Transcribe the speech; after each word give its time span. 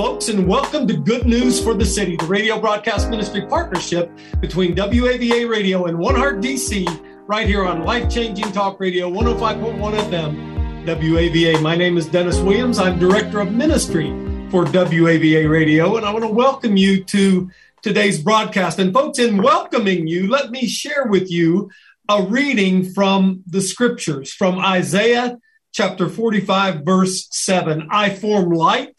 Folks, 0.00 0.30
and 0.30 0.48
welcome 0.48 0.86
to 0.86 0.96
Good 0.96 1.26
News 1.26 1.62
for 1.62 1.74
the 1.74 1.84
City, 1.84 2.16
the 2.16 2.24
radio 2.24 2.58
broadcast 2.58 3.10
ministry 3.10 3.44
partnership 3.46 4.10
between 4.40 4.74
WAVA 4.74 5.46
Radio 5.46 5.84
and 5.84 5.98
One 5.98 6.14
Heart 6.14 6.40
DC, 6.40 6.86
right 7.26 7.46
here 7.46 7.66
on 7.66 7.84
Life 7.84 8.08
Changing 8.08 8.50
Talk 8.50 8.80
Radio 8.80 9.10
105.1 9.10 9.78
FM, 10.08 10.86
WAVA. 10.86 11.60
My 11.60 11.76
name 11.76 11.98
is 11.98 12.06
Dennis 12.06 12.38
Williams. 12.38 12.78
I'm 12.78 12.98
Director 12.98 13.40
of 13.40 13.52
Ministry 13.52 14.08
for 14.50 14.64
WAVA 14.64 15.50
Radio, 15.50 15.98
and 15.98 16.06
I 16.06 16.12
want 16.14 16.24
to 16.24 16.32
welcome 16.32 16.78
you 16.78 17.04
to 17.04 17.50
today's 17.82 18.22
broadcast. 18.22 18.78
And, 18.78 18.94
folks, 18.94 19.18
in 19.18 19.42
welcoming 19.42 20.06
you, 20.06 20.28
let 20.28 20.50
me 20.50 20.66
share 20.66 21.08
with 21.10 21.30
you 21.30 21.70
a 22.08 22.22
reading 22.22 22.90
from 22.90 23.42
the 23.46 23.60
scriptures 23.60 24.32
from 24.32 24.60
Isaiah 24.60 25.36
chapter 25.72 26.08
45, 26.08 26.86
verse 26.86 27.28
7. 27.32 27.88
I 27.90 28.08
form 28.08 28.48
light 28.48 28.98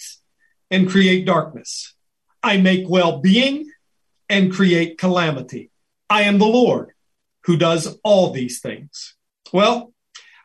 and 0.72 0.90
create 0.90 1.26
darkness. 1.26 1.94
I 2.42 2.58
make 2.58 2.90
well 2.90 3.20
being 3.20 3.70
and 4.30 4.52
create 4.52 4.98
calamity. 4.98 5.70
I 6.10 6.24
am 6.24 6.40
the 6.40 6.48
Lord 6.48 6.94
who 7.46 7.58
does 7.58 8.00
all 8.04 8.32
these 8.32 8.60
things. 8.60 9.16
Well, 9.54 9.94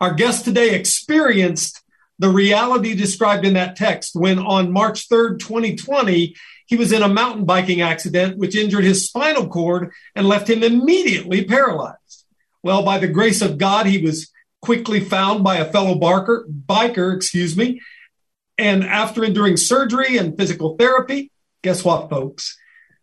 our 0.00 0.12
guest 0.12 0.44
today 0.44 0.74
experienced 0.74 1.80
the 2.18 2.28
reality 2.28 2.94
described 2.94 3.46
in 3.46 3.54
that 3.54 3.76
text 3.76 4.14
when 4.14 4.38
on 4.38 4.72
March 4.72 5.08
3rd, 5.08 5.38
2020, 5.38 6.34
he 6.66 6.76
was 6.76 6.92
in 6.92 7.02
a 7.02 7.08
mountain 7.08 7.44
biking 7.44 7.80
accident 7.80 8.38
which 8.38 8.56
injured 8.56 8.84
his 8.84 9.04
spinal 9.06 9.48
cord 9.48 9.92
and 10.14 10.26
left 10.26 10.50
him 10.50 10.62
immediately 10.62 11.44
paralyzed. 11.44 12.24
Well, 12.62 12.82
by 12.82 12.98
the 12.98 13.08
grace 13.08 13.42
of 13.42 13.58
God, 13.58 13.86
he 13.86 14.02
was 14.02 14.32
quickly 14.62 15.00
found 15.00 15.44
by 15.44 15.58
a 15.58 15.70
fellow 15.70 15.94
barker, 15.94 16.46
biker, 16.48 17.14
excuse 17.14 17.56
me, 17.56 17.80
and 18.58 18.84
after 18.84 19.24
enduring 19.24 19.56
surgery 19.56 20.16
and 20.16 20.36
physical 20.36 20.76
therapy, 20.76 21.30
guess 21.62 21.84
what, 21.84 22.08
folks? 22.08 22.56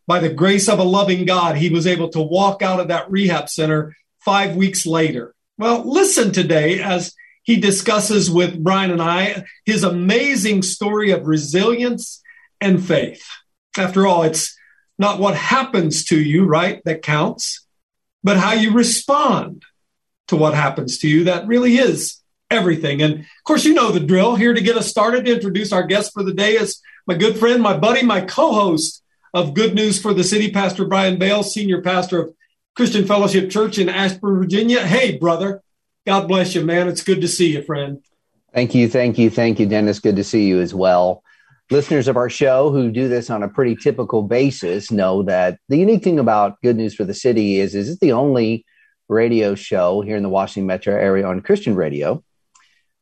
By 0.08 0.20
the 0.20 0.34
grace 0.34 0.68
of 0.68 0.80
a 0.80 0.84
loving 0.84 1.26
God, 1.26 1.56
he 1.56 1.70
was 1.70 1.88
able 1.88 2.10
to 2.10 2.22
walk 2.22 2.62
out 2.62 2.80
of 2.80 2.90
that 2.90 3.10
rehab 3.10 3.50
center 3.50 3.96
five 4.20 4.56
weeks 4.56 4.86
later. 4.86 5.34
Well, 5.58 5.90
listen 5.90 6.32
today 6.32 6.82
as 6.82 7.14
he 7.44 7.58
discusses 7.58 8.32
with 8.32 8.62
Brian 8.62 8.92
and 8.92 9.02
I 9.02 9.46
his 9.66 9.84
amazing 9.84 10.62
story 10.62 11.12
of 11.12 11.28
resilience 11.28 12.22
and 12.60 12.84
faith. 12.84 13.26
After 13.78 14.08
all, 14.08 14.24
it's 14.24 14.58
not 14.98 15.20
what 15.20 15.36
happens 15.36 16.06
to 16.06 16.20
you, 16.20 16.46
right, 16.46 16.82
that 16.86 17.02
counts, 17.02 17.66
but 18.24 18.38
how 18.38 18.54
you 18.54 18.72
respond 18.72 19.64
to 20.28 20.36
what 20.36 20.54
happens 20.54 21.00
to 21.00 21.08
you 21.08 21.26
that 21.26 21.48
really 21.48 21.76
is 21.76 22.23
everything. 22.54 23.02
And 23.02 23.20
of 23.20 23.44
course, 23.44 23.66
you 23.66 23.74
know 23.74 23.92
the 23.92 24.00
drill. 24.00 24.36
Here 24.36 24.54
to 24.54 24.62
get 24.62 24.78
us 24.78 24.88
started, 24.88 25.26
to 25.26 25.34
introduce 25.34 25.72
our 25.72 25.84
guest 25.84 26.14
for 26.14 26.24
the 26.24 26.34
day 26.34 26.54
is 26.54 26.82
my 27.08 27.16
good 27.16 27.38
friend, 27.38 27.62
my 27.62 27.78
buddy, 27.78 28.04
my 28.04 28.22
co 28.22 28.54
host 28.54 29.04
of 29.34 29.54
Good 29.54 29.74
News 29.74 30.02
for 30.02 30.14
the 30.14 30.24
City, 30.24 30.52
Pastor 30.52 30.86
Brian 30.86 31.18
Bale, 31.18 31.44
Senior 31.44 31.82
Pastor 31.82 32.22
of 32.22 32.36
Christian 32.76 33.06
Fellowship 33.06 33.50
Church 33.50 33.78
in 33.78 33.90
Ashburn, 33.90 34.38
Virginia. 34.38 34.86
Hey, 34.86 35.18
brother. 35.18 35.62
God 36.06 36.28
bless 36.28 36.54
you, 36.54 36.64
man. 36.64 36.88
It's 36.88 37.04
good 37.04 37.22
to 37.22 37.28
see 37.28 37.54
you, 37.54 37.64
friend. 37.64 38.04
Thank 38.54 38.76
you. 38.76 38.88
Thank 38.88 39.18
you. 39.18 39.30
Thank 39.30 39.60
you, 39.60 39.66
Dennis. 39.66 40.00
Good 40.00 40.18
to 40.18 40.24
see 40.24 40.46
you 40.46 40.62
as 40.62 40.74
well. 40.74 41.24
Listeners 41.72 42.08
of 42.08 42.18
our 42.18 42.30
show 42.30 42.72
who 42.72 42.92
do 42.92 43.08
this 43.08 43.30
on 43.30 43.42
a 43.42 43.48
pretty 43.48 43.76
typical 43.76 44.22
basis 44.22 44.92
know 44.92 45.24
that 45.24 45.60
the 45.70 45.78
unique 45.78 46.04
thing 46.04 46.20
about 46.20 46.62
Good 46.62 46.76
News 46.76 46.94
for 46.94 47.06
the 47.06 47.14
City 47.14 47.60
is, 47.60 47.74
is 47.74 47.90
it's 47.90 48.00
the 48.00 48.12
only 48.12 48.66
radio 49.08 49.56
show 49.56 50.02
here 50.02 50.18
in 50.18 50.24
the 50.24 50.30
Washington 50.30 50.68
metro 50.68 50.94
area 50.94 51.26
on 51.26 51.42
Christian 51.42 51.74
radio 51.74 52.24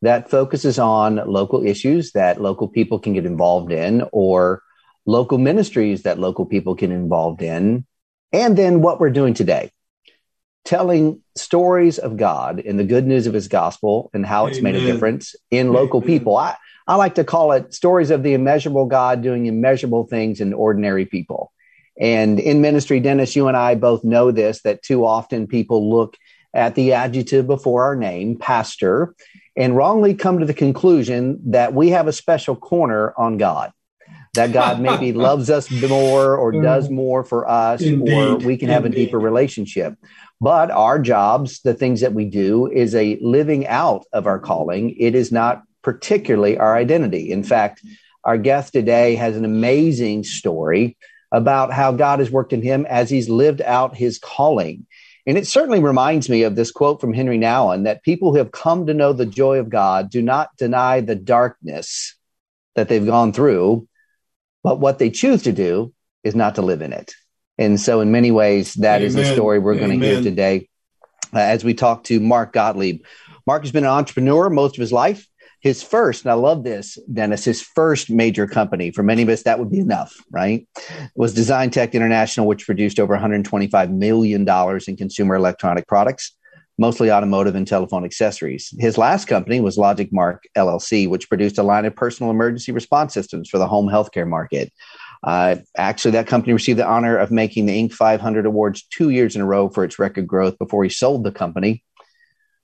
that 0.01 0.29
focuses 0.29 0.79
on 0.79 1.15
local 1.27 1.65
issues 1.65 2.11
that 2.13 2.41
local 2.41 2.67
people 2.67 2.99
can 2.99 3.13
get 3.13 3.25
involved 3.25 3.71
in 3.71 4.03
or 4.11 4.61
local 5.05 5.37
ministries 5.37 6.03
that 6.03 6.19
local 6.19 6.45
people 6.45 6.75
can 6.75 6.91
involved 6.91 7.41
in 7.41 7.85
and 8.31 8.57
then 8.57 8.81
what 8.81 8.99
we're 8.99 9.09
doing 9.09 9.33
today 9.33 9.71
telling 10.63 11.21
stories 11.35 11.97
of 11.97 12.17
god 12.17 12.59
and 12.59 12.77
the 12.77 12.83
good 12.83 13.05
news 13.05 13.25
of 13.27 13.33
his 13.33 13.47
gospel 13.47 14.09
and 14.13 14.25
how 14.25 14.45
it's 14.45 14.59
Amen. 14.59 14.73
made 14.73 14.81
a 14.81 14.85
difference 14.85 15.35
in 15.49 15.73
local 15.73 15.99
Amen. 15.99 16.07
people 16.07 16.37
I, 16.37 16.55
I 16.87 16.95
like 16.95 17.15
to 17.15 17.23
call 17.23 17.51
it 17.53 17.73
stories 17.73 18.11
of 18.11 18.21
the 18.21 18.33
immeasurable 18.33 18.85
god 18.85 19.21
doing 19.23 19.47
immeasurable 19.47 20.05
things 20.05 20.39
in 20.39 20.53
ordinary 20.53 21.05
people 21.05 21.51
and 21.99 22.39
in 22.39 22.61
ministry 22.61 22.99
dennis 22.99 23.35
you 23.35 23.47
and 23.47 23.57
i 23.57 23.73
both 23.73 24.03
know 24.03 24.29
this 24.31 24.61
that 24.61 24.83
too 24.83 25.03
often 25.03 25.47
people 25.47 25.89
look 25.89 26.15
at 26.53 26.75
the 26.75 26.93
adjective 26.93 27.47
before 27.47 27.83
our 27.83 27.95
name 27.95 28.37
pastor 28.37 29.15
and 29.55 29.75
wrongly 29.75 30.13
come 30.13 30.39
to 30.39 30.45
the 30.45 30.53
conclusion 30.53 31.39
that 31.51 31.73
we 31.73 31.89
have 31.89 32.07
a 32.07 32.13
special 32.13 32.55
corner 32.55 33.13
on 33.17 33.37
God. 33.37 33.71
That 34.33 34.53
God 34.53 34.79
maybe 34.79 35.11
loves 35.27 35.49
us 35.49 35.69
more 35.69 36.37
or 36.37 36.53
mm. 36.53 36.63
does 36.63 36.89
more 36.89 37.23
for 37.23 37.49
us, 37.49 37.81
Indeed. 37.81 38.13
or 38.13 38.37
we 38.37 38.55
can 38.57 38.69
have 38.69 38.85
Indeed. 38.85 39.01
a 39.01 39.05
deeper 39.05 39.19
relationship. 39.19 39.95
But 40.39 40.71
our 40.71 40.99
jobs, 40.99 41.61
the 41.61 41.73
things 41.73 42.01
that 42.01 42.13
we 42.13 42.25
do, 42.25 42.67
is 42.67 42.95
a 42.95 43.17
living 43.21 43.67
out 43.67 44.05
of 44.13 44.27
our 44.27 44.39
calling. 44.39 44.95
It 44.97 45.15
is 45.15 45.31
not 45.31 45.63
particularly 45.81 46.57
our 46.57 46.75
identity. 46.75 47.31
In 47.31 47.43
fact, 47.43 47.83
our 48.23 48.37
guest 48.37 48.73
today 48.73 49.15
has 49.15 49.35
an 49.35 49.45
amazing 49.45 50.23
story 50.23 50.97
about 51.31 51.71
how 51.71 51.91
God 51.91 52.19
has 52.19 52.29
worked 52.29 52.53
in 52.53 52.61
him 52.61 52.85
as 52.89 53.09
he's 53.09 53.29
lived 53.29 53.61
out 53.61 53.95
his 53.95 54.19
calling. 54.19 54.85
And 55.27 55.37
it 55.37 55.47
certainly 55.47 55.79
reminds 55.79 56.29
me 56.29 56.43
of 56.43 56.55
this 56.55 56.71
quote 56.71 56.99
from 56.99 57.13
Henri 57.13 57.37
Nouwen 57.37 57.83
that 57.83 58.03
people 58.03 58.31
who 58.31 58.37
have 58.37 58.51
come 58.51 58.87
to 58.87 58.93
know 58.93 59.13
the 59.13 59.25
joy 59.25 59.59
of 59.59 59.69
God 59.69 60.09
do 60.09 60.21
not 60.21 60.55
deny 60.57 61.01
the 61.01 61.15
darkness 61.15 62.15
that 62.75 62.89
they've 62.89 63.05
gone 63.05 63.33
through, 63.33 63.87
but 64.63 64.79
what 64.79 64.99
they 64.99 65.09
choose 65.09 65.43
to 65.43 65.51
do 65.51 65.93
is 66.23 66.35
not 66.35 66.55
to 66.55 66.61
live 66.61 66.81
in 66.81 66.93
it. 66.93 67.13
And 67.57 67.79
so, 67.79 68.01
in 68.01 68.11
many 68.11 68.31
ways, 68.31 68.73
that 68.75 69.01
Amen. 69.01 69.07
is 69.07 69.15
the 69.15 69.25
story 69.25 69.59
we're 69.59 69.75
going 69.75 69.99
to 69.99 70.05
hear 70.05 70.21
today 70.21 70.69
uh, 71.33 71.39
as 71.39 71.63
we 71.63 71.73
talk 71.73 72.05
to 72.05 72.19
Mark 72.19 72.53
Gottlieb. 72.53 73.03
Mark 73.45 73.63
has 73.63 73.71
been 73.71 73.83
an 73.83 73.89
entrepreneur 73.89 74.49
most 74.49 74.77
of 74.77 74.81
his 74.81 74.91
life 74.91 75.27
his 75.61 75.83
first, 75.83 76.25
and 76.25 76.31
I 76.31 76.33
love 76.33 76.63
this, 76.63 76.97
Dennis, 77.11 77.45
his 77.45 77.61
first 77.61 78.09
major 78.09 78.47
company, 78.47 78.89
for 78.91 79.03
many 79.03 79.21
of 79.21 79.29
us, 79.29 79.43
that 79.43 79.59
would 79.59 79.69
be 79.69 79.79
enough, 79.79 80.15
right? 80.31 80.67
Was 81.15 81.33
Design 81.33 81.69
Tech 81.69 81.93
International, 81.93 82.47
which 82.47 82.65
produced 82.65 82.99
over 82.99 83.15
$125 83.15 83.91
million 83.91 84.47
in 84.87 84.97
consumer 84.97 85.35
electronic 85.35 85.87
products, 85.87 86.35
mostly 86.79 87.11
automotive 87.11 87.53
and 87.53 87.67
telephone 87.67 88.03
accessories. 88.03 88.73
His 88.79 88.97
last 88.97 89.25
company 89.25 89.59
was 89.59 89.77
LogicMark 89.77 90.39
LLC, 90.57 91.07
which 91.07 91.29
produced 91.29 91.59
a 91.59 91.63
line 91.63 91.85
of 91.85 91.95
personal 91.95 92.31
emergency 92.31 92.71
response 92.71 93.13
systems 93.13 93.47
for 93.47 93.59
the 93.59 93.67
home 93.67 93.87
healthcare 93.87 94.27
market. 94.27 94.73
Uh, 95.23 95.57
actually, 95.77 96.09
that 96.09 96.25
company 96.25 96.53
received 96.53 96.79
the 96.79 96.87
honor 96.87 97.15
of 97.15 97.29
making 97.29 97.67
the 97.67 97.87
Inc. 97.87 97.93
500 97.93 98.47
awards 98.47 98.81
two 98.81 99.11
years 99.11 99.35
in 99.35 99.43
a 99.43 99.45
row 99.45 99.69
for 99.69 99.83
its 99.83 99.99
record 99.99 100.25
growth 100.25 100.57
before 100.57 100.83
he 100.83 100.89
sold 100.89 101.23
the 101.23 101.31
company 101.31 101.83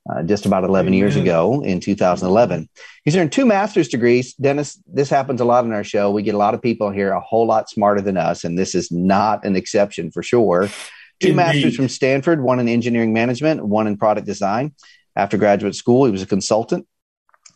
uh, 0.10 0.24
just 0.24 0.46
about 0.46 0.64
11 0.64 0.88
Amen. 0.88 1.00
years 1.00 1.16
ago 1.16 1.62
in 1.62 1.80
2011. 1.80 2.70
He's 3.04 3.16
earned 3.16 3.32
two 3.32 3.46
master's 3.46 3.88
degrees. 3.88 4.34
Dennis, 4.36 4.82
this 4.88 5.10
happens 5.10 5.42
a 5.42 5.46
lot 5.46 5.66
in 5.66 5.74
our 5.74 5.84
show. 5.84 6.12
We 6.12 6.24
get 6.24 6.36
a 6.36 6.40
lot 6.40 6.54
of 6.54 6.62
people 6.62 6.92
here 6.92 7.12
a 7.12 7.20
whole 7.20 7.48
lot 7.48 7.70
smarter 7.70 8.02
than 8.02 8.18
us, 8.18 8.44
and 8.44 8.58
this 8.58 8.76
is 8.76 8.92
not 8.92 9.46
an 9.46 9.56
exception 9.56 10.12
for 10.12 10.24
sure. 10.24 10.70
Two 11.20 11.30
Indeed. 11.30 11.36
masters 11.36 11.76
from 11.76 11.90
Stanford, 11.90 12.42
one 12.42 12.60
in 12.60 12.68
engineering 12.68 13.12
management, 13.12 13.66
one 13.66 13.88
in 13.88 13.98
product 13.98 14.28
design. 14.28 14.74
After 15.16 15.38
graduate 15.38 15.76
school, 15.76 16.06
he 16.06 16.12
was 16.12 16.22
a 16.22 16.28
consultant 16.28 16.88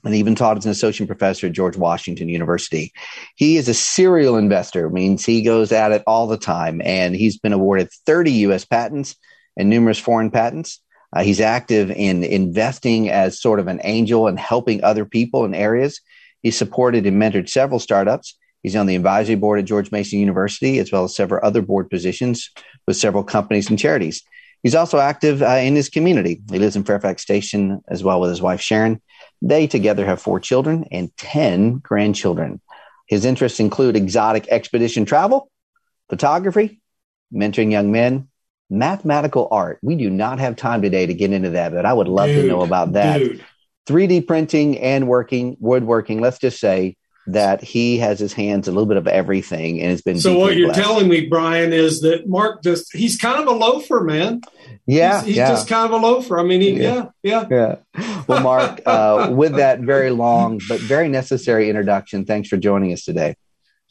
and 0.03 0.15
even 0.15 0.35
taught 0.35 0.57
as 0.57 0.65
an 0.65 0.71
associate 0.71 1.07
professor 1.07 1.47
at 1.47 1.53
George 1.53 1.77
Washington 1.77 2.27
University. 2.27 2.91
He 3.35 3.57
is 3.57 3.69
a 3.69 3.73
serial 3.73 4.35
investor, 4.35 4.89
means 4.89 5.23
he 5.23 5.43
goes 5.43 5.71
at 5.71 5.91
it 5.91 6.03
all 6.07 6.27
the 6.27 6.37
time, 6.37 6.81
and 6.83 7.15
he's 7.15 7.37
been 7.37 7.53
awarded 7.53 7.89
30 8.05 8.31
U.S. 8.31 8.65
patents 8.65 9.15
and 9.55 9.69
numerous 9.69 9.99
foreign 9.99 10.31
patents. 10.31 10.81
Uh, 11.13 11.23
he's 11.23 11.41
active 11.41 11.91
in 11.91 12.23
investing 12.23 13.09
as 13.09 13.41
sort 13.41 13.59
of 13.59 13.67
an 13.67 13.81
angel 13.83 14.27
and 14.27 14.39
helping 14.39 14.83
other 14.83 15.05
people 15.05 15.45
in 15.45 15.53
areas. 15.53 16.01
He's 16.41 16.57
supported 16.57 17.05
and 17.05 17.21
mentored 17.21 17.49
several 17.49 17.79
startups. 17.79 18.37
He's 18.63 18.75
on 18.75 18.85
the 18.85 18.95
advisory 18.95 19.35
board 19.35 19.59
at 19.59 19.65
George 19.65 19.91
Mason 19.91 20.19
University, 20.19 20.79
as 20.79 20.91
well 20.91 21.03
as 21.03 21.15
several 21.15 21.45
other 21.45 21.61
board 21.61 21.89
positions 21.89 22.49
with 22.87 22.97
several 22.97 23.23
companies 23.23 23.69
and 23.69 23.77
charities. 23.77 24.23
He's 24.63 24.75
also 24.75 24.99
active 24.99 25.41
uh, 25.41 25.55
in 25.55 25.75
his 25.75 25.89
community. 25.89 26.41
He 26.49 26.59
lives 26.59 26.75
in 26.75 26.83
Fairfax 26.83 27.23
Station 27.23 27.81
as 27.87 28.03
well 28.03 28.19
with 28.19 28.29
his 28.29 28.41
wife, 28.41 28.61
Sharon. 28.61 29.01
They 29.41 29.65
together 29.65 30.05
have 30.05 30.21
four 30.21 30.39
children 30.39 30.85
and 30.91 31.15
10 31.17 31.79
grandchildren. 31.79 32.61
His 33.07 33.25
interests 33.25 33.59
include 33.59 33.95
exotic 33.95 34.47
expedition 34.49 35.05
travel, 35.05 35.49
photography, 36.09 36.79
mentoring 37.33 37.71
young 37.71 37.91
men, 37.91 38.29
mathematical 38.71 39.47
art. 39.51 39.77
We 39.81 39.95
do 39.95 40.09
not 40.09 40.39
have 40.39 40.55
time 40.55 40.81
today 40.81 41.05
to 41.05 41.13
get 41.13 41.31
into 41.31 41.51
that, 41.51 41.73
but 41.73 41.85
I 41.85 41.93
would 41.93 42.07
love 42.07 42.27
dude, 42.27 42.43
to 42.43 42.47
know 42.47 42.61
about 42.61 42.93
that. 42.93 43.19
Dude. 43.19 43.43
3D 43.87 44.25
printing 44.25 44.79
and 44.79 45.07
working, 45.07 45.57
woodworking. 45.59 46.21
Let's 46.21 46.39
just 46.39 46.59
say 46.59 46.95
that 47.27 47.61
he 47.61 47.97
has 47.97 48.19
his 48.19 48.33
hands 48.33 48.67
a 48.67 48.71
little 48.71 48.87
bit 48.87 48.97
of 48.97 49.07
everything 49.07 49.79
and 49.81 49.91
has 49.91 50.01
been. 50.01 50.19
So 50.19 50.37
what 50.37 50.55
you're 50.55 50.69
blessed. 50.69 50.81
telling 50.81 51.07
me, 51.07 51.27
Brian, 51.27 51.73
is 51.73 52.01
that 52.01 52.27
Mark 52.27 52.63
just 52.63 52.95
he's 52.95 53.17
kind 53.17 53.39
of 53.39 53.47
a 53.47 53.51
loafer, 53.51 54.01
man. 54.01 54.41
Yeah, 54.87 55.19
he's, 55.19 55.27
he's 55.27 55.35
yeah. 55.37 55.49
just 55.49 55.67
kind 55.67 55.85
of 55.85 55.91
a 55.91 56.03
loafer. 56.03 56.39
I 56.39 56.43
mean, 56.43 56.61
he, 56.61 56.71
yeah, 56.81 57.09
yeah, 57.21 57.45
yeah. 57.49 57.75
yeah. 57.95 58.23
Well, 58.27 58.41
Mark, 58.41 58.81
uh, 58.85 59.29
with 59.31 59.55
that 59.55 59.79
very 59.81 60.11
long 60.11 60.61
but 60.67 60.79
very 60.79 61.09
necessary 61.09 61.69
introduction, 61.69 62.25
thanks 62.25 62.49
for 62.49 62.57
joining 62.57 62.93
us 62.93 63.03
today. 63.03 63.35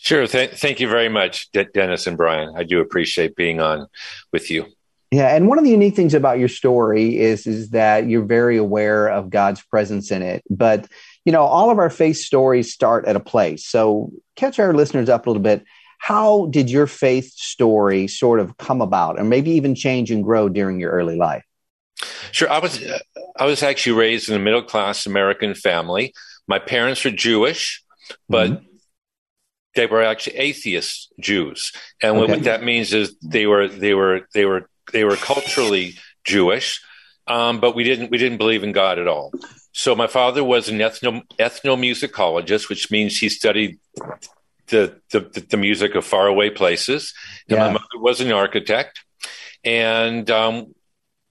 Sure. 0.03 0.27
Th- 0.27 0.53
thank 0.53 0.81
you 0.81 0.89
very 0.89 1.11
much, 1.11 1.51
De- 1.53 1.65
Dennis 1.65 2.07
and 2.07 2.17
Brian. 2.17 2.55
I 2.57 2.65
do 2.65 2.81
appreciate 2.81 3.37
being 3.37 3.61
on 3.61 3.87
with 4.33 4.51
you. 4.51 4.67
Yeah, 5.11 5.35
and 5.35 5.49
one 5.49 5.59
of 5.59 5.65
the 5.65 5.71
unique 5.71 5.97
things 5.97 6.15
about 6.15 6.39
your 6.39 6.49
story 6.49 7.19
is 7.19 7.47
is 7.47 7.71
that 7.71 8.09
you're 8.09 8.25
very 8.25 8.57
aware 8.57 9.09
of 9.09 9.29
God's 9.29 9.61
presence 9.61 10.11
in 10.11 10.23
it, 10.23 10.43
but 10.49 10.87
you 11.25 11.33
know, 11.33 11.43
all 11.43 11.71
of 11.71 11.79
our 11.79 11.91
faith 11.91 12.17
stories 12.17 12.73
start 12.73 13.05
at 13.05 13.17
a 13.17 13.21
place. 13.21 13.67
So 13.67 14.11
catch 14.37 14.59
our 14.59 14.73
listeners 14.73 15.09
up 15.09 15.27
a 15.27 15.31
little 15.31 15.43
bit. 15.43 15.65
How 15.99 16.47
did 16.47 16.71
your 16.71 16.87
faith 16.87 17.33
story 17.35 18.07
sort 18.07 18.41
of 18.41 18.57
come 18.57 18.81
about 18.81 19.19
and 19.19 19.29
maybe 19.29 19.51
even 19.51 19.75
change 19.75 20.11
and 20.11 20.25
grow 20.25 20.49
during 20.49 20.81
your 20.81 20.93
early 20.93 21.17
life? 21.17 21.45
Sure. 22.33 22.51
I 22.51 22.59
was, 22.59 22.83
I 23.37 23.45
was 23.45 23.63
actually 23.63 23.99
raised 23.99 24.31
in 24.31 24.37
a 24.37 24.39
middle 24.39 24.63
class 24.63 25.05
American 25.05 25.55
family. 25.55 26.15
My 26.49 26.59
parents 26.59 27.05
were 27.05 27.11
Jewish, 27.11 27.83
but 28.31 28.51
mm-hmm. 28.51 28.65
They 29.75 29.87
were 29.87 30.03
actually 30.03 30.37
atheist 30.37 31.13
Jews. 31.21 31.73
And 32.03 32.17
okay. 32.17 32.33
what 32.33 32.45
that 32.45 32.63
means 32.63 32.93
is 32.93 33.17
they 33.23 33.47
were, 33.47 33.69
they 33.69 33.95
were, 33.95 34.29
they 34.35 34.45
were, 34.45 34.69
they 34.93 35.05
were 35.05 35.17
culturally 35.17 35.95
Jewish. 36.25 36.81
Um, 37.27 37.61
but 37.61 37.77
we 37.77 37.85
didn't 37.85 38.11
we 38.11 38.19
didn't 38.19 38.39
believe 38.39 38.65
in 38.65 38.73
God 38.73 38.99
at 38.99 39.07
all. 39.07 39.31
So 39.71 39.95
my 39.95 40.09
father 40.09 40.43
was 40.43 40.69
an 40.69 40.79
ethno 40.79 41.23
ethnomusicologist, 41.39 42.69
which 42.69 42.91
means 42.91 43.19
he 43.19 43.29
studied 43.29 43.79
the 44.67 45.01
the, 45.13 45.21
the 45.49 45.57
music 45.57 45.95
of 45.95 46.05
faraway 46.05 46.51
places. 46.51 47.15
And 47.49 47.59
yeah. 47.59 47.67
my 47.67 47.73
mother 47.75 47.99
was 47.99 48.21
an 48.21 48.33
architect, 48.33 49.05
and 49.63 50.29
um, 50.29 50.75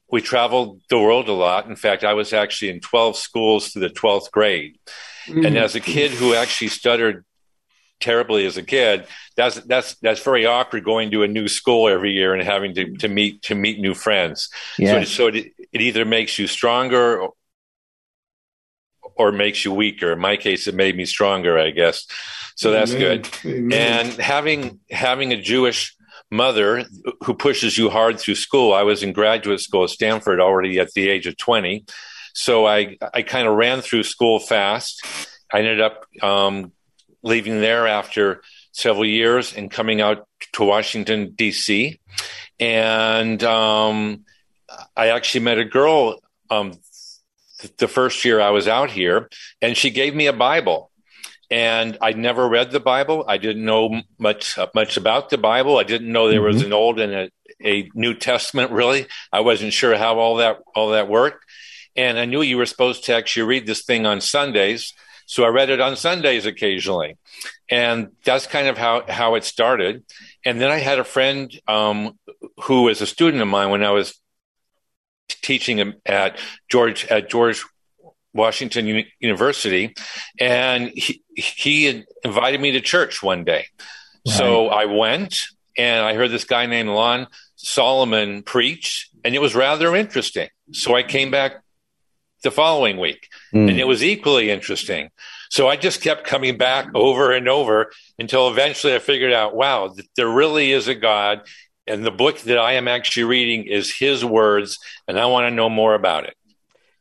we 0.09 0.21
traveled 0.21 0.79
the 0.89 0.99
world 0.99 1.27
a 1.27 1.33
lot. 1.33 1.67
In 1.67 1.75
fact, 1.75 2.05
I 2.05 2.13
was 2.13 2.31
actually 2.31 2.69
in 2.69 2.79
twelve 2.79 3.17
schools 3.17 3.73
to 3.73 3.79
the 3.79 3.89
twelfth 3.89 4.31
grade, 4.31 4.77
mm-hmm. 5.27 5.45
and 5.45 5.57
as 5.57 5.75
a 5.75 5.81
kid 5.81 6.11
who 6.11 6.33
actually 6.33 6.69
stuttered 6.69 7.25
terribly 7.99 8.45
as 8.45 8.57
a 8.57 8.63
kid, 8.63 9.07
that's 9.35 9.55
that's 9.61 9.95
that's 9.95 10.21
very 10.21 10.45
awkward 10.45 10.83
going 10.83 11.11
to 11.11 11.23
a 11.23 11.27
new 11.27 11.47
school 11.47 11.87
every 11.87 12.11
year 12.11 12.33
and 12.33 12.41
having 12.43 12.73
to, 12.75 12.95
to 12.97 13.07
meet 13.07 13.41
to 13.43 13.55
meet 13.55 13.79
new 13.79 13.93
friends. 13.93 14.49
Yeah. 14.77 15.03
So, 15.03 15.03
so 15.03 15.27
it, 15.27 15.53
it 15.71 15.81
either 15.81 16.05
makes 16.05 16.39
you 16.39 16.47
stronger 16.47 17.27
or 19.15 19.31
makes 19.31 19.65
you 19.65 19.73
weaker. 19.73 20.13
In 20.13 20.19
my 20.19 20.37
case, 20.37 20.67
it 20.67 20.75
made 20.75 20.95
me 20.95 21.05
stronger, 21.05 21.57
I 21.57 21.71
guess. 21.71 22.07
So 22.55 22.69
Amen. 22.69 22.79
that's 22.79 22.93
good. 22.93 23.29
Amen. 23.45 23.73
And 23.73 24.13
having 24.13 24.79
having 24.89 25.33
a 25.33 25.41
Jewish 25.41 25.95
mother 26.31 26.85
who 27.23 27.33
pushes 27.33 27.77
you 27.77 27.89
hard 27.89 28.19
through 28.19 28.35
school. 28.35 28.73
I 28.73 28.83
was 28.83 29.03
in 29.03 29.13
graduate 29.13 29.59
school 29.59 29.83
at 29.83 29.89
Stanford 29.89 30.39
already 30.39 30.79
at 30.79 30.93
the 30.93 31.09
age 31.09 31.27
of 31.27 31.37
20. 31.37 31.85
So 32.33 32.65
I, 32.67 32.97
I 33.13 33.23
kind 33.23 33.47
of 33.47 33.55
ran 33.55 33.81
through 33.81 34.03
school 34.03 34.39
fast. 34.39 35.05
I 35.51 35.59
ended 35.59 35.81
up 35.81 36.05
um, 36.21 36.71
leaving 37.23 37.61
there 37.61 37.87
after 37.87 38.41
several 38.71 39.05
years 39.05 39.53
and 39.53 39.71
coming 39.71 40.01
out 40.01 40.27
to 40.53 40.63
Washington, 40.63 41.33
D.C. 41.35 41.99
And 42.59 43.43
um, 43.43 44.25
I 44.95 45.09
actually 45.09 45.41
met 45.45 45.57
a 45.57 45.65
girl 45.65 46.19
um, 46.49 46.73
the 47.77 47.87
first 47.87 48.23
year 48.23 48.39
I 48.39 48.49
was 48.51 48.67
out 48.67 48.89
here, 48.89 49.29
and 49.61 49.75
she 49.75 49.89
gave 49.89 50.15
me 50.15 50.27
a 50.27 50.33
Bible. 50.33 50.91
And 51.51 51.97
I 51.99 52.13
never 52.13 52.47
read 52.47 52.71
the 52.71 52.79
Bible. 52.79 53.25
I 53.27 53.37
didn't 53.37 53.65
know 53.65 54.01
much 54.19 54.57
much 54.75 54.97
about 54.97 55.29
the 55.29 55.37
Bible. 55.39 55.77
I 55.77 55.83
didn't 55.83 56.11
know 56.11 56.27
there 56.27 56.41
mm-hmm. 56.41 56.53
was 56.53 56.61
an 56.61 56.73
Old 56.73 56.99
and 56.99 57.13
a, 57.13 57.31
a 57.63 57.89
New 57.95 58.13
Testament. 58.13 58.71
Really, 58.71 59.07
I 59.31 59.39
wasn't 59.39 59.73
sure 59.73 59.97
how 59.97 60.19
all 60.19 60.35
that 60.37 60.59
all 60.75 60.89
that 60.89 61.09
worked. 61.09 61.43
And 61.95 62.19
I 62.19 62.25
knew 62.25 62.43
you 62.43 62.57
were 62.57 62.67
supposed 62.67 63.05
to 63.05 63.15
actually 63.15 63.47
read 63.47 63.65
this 63.65 63.83
thing 63.83 64.05
on 64.05 64.21
Sundays, 64.21 64.93
so 65.29 65.43
I 65.43 65.49
read 65.49 65.69
it 65.69 65.79
on 65.79 65.95
Sundays 65.95 66.47
occasionally, 66.47 67.15
and 67.69 68.13
that's 68.25 68.47
kind 68.47 68.67
of 68.67 68.79
how 68.79 69.03
how 69.07 69.35
it 69.35 69.43
started. 69.43 70.03
And 70.43 70.59
then 70.59 70.71
I 70.71 70.79
had 70.79 70.97
a 70.97 71.03
friend 71.03 71.53
um, 71.67 72.17
who 72.63 72.81
was 72.81 72.99
a 72.99 73.05
student 73.05 73.43
of 73.43 73.47
mine 73.47 73.69
when 73.69 73.83
I 73.83 73.91
was 73.91 74.19
teaching 75.43 75.93
at 76.03 76.39
George 76.67 77.05
at 77.05 77.29
George 77.29 77.63
Washington 78.33 78.87
U- 78.87 79.05
University, 79.19 79.93
and 80.39 80.89
he, 80.95 81.21
he 81.35 82.03
invited 82.23 82.59
me 82.59 82.71
to 82.71 82.81
church 82.81 83.21
one 83.21 83.43
day. 83.43 83.67
Right. 84.25 84.35
So 84.35 84.69
I 84.69 84.85
went, 84.85 85.41
and 85.77 86.03
I 86.03 86.15
heard 86.15 86.31
this 86.31 86.45
guy 86.45 86.65
named 86.65 86.89
Lon 86.89 87.27
Solomon 87.55 88.41
preach, 88.41 89.11
and 89.23 89.35
it 89.35 89.41
was 89.41 89.53
rather 89.53 89.95
interesting. 89.95 90.49
So 90.71 90.95
I 90.95 91.03
came 91.03 91.29
back 91.29 91.61
the 92.43 92.51
following 92.51 92.97
week, 92.97 93.27
mm. 93.53 93.69
and 93.69 93.79
it 93.79 93.87
was 93.87 94.03
equally 94.03 94.49
interesting. 94.49 95.09
So 95.49 95.67
I 95.67 95.75
just 95.75 96.01
kept 96.01 96.25
coming 96.25 96.57
back 96.57 96.87
over 96.93 97.31
and 97.31 97.47
over 97.49 97.91
until 98.19 98.49
eventually 98.49 98.93
I 98.93 98.99
figured 98.99 99.33
out, 99.33 99.55
wow, 99.55 99.93
there 100.15 100.29
really 100.29 100.71
is 100.71 100.87
a 100.87 100.95
God 100.95 101.41
and 101.89 102.05
the 102.05 102.11
book 102.11 102.39
that 102.41 102.57
I 102.57 102.73
am 102.73 102.87
actually 102.87 103.23
reading 103.23 103.65
is 103.65 103.93
his 103.93 104.23
words, 104.23 104.77
and 105.07 105.19
I 105.19 105.25
want 105.25 105.45
to 105.47 105.51
know 105.51 105.69
more 105.69 105.95
about 105.95 106.25
it. 106.25 106.35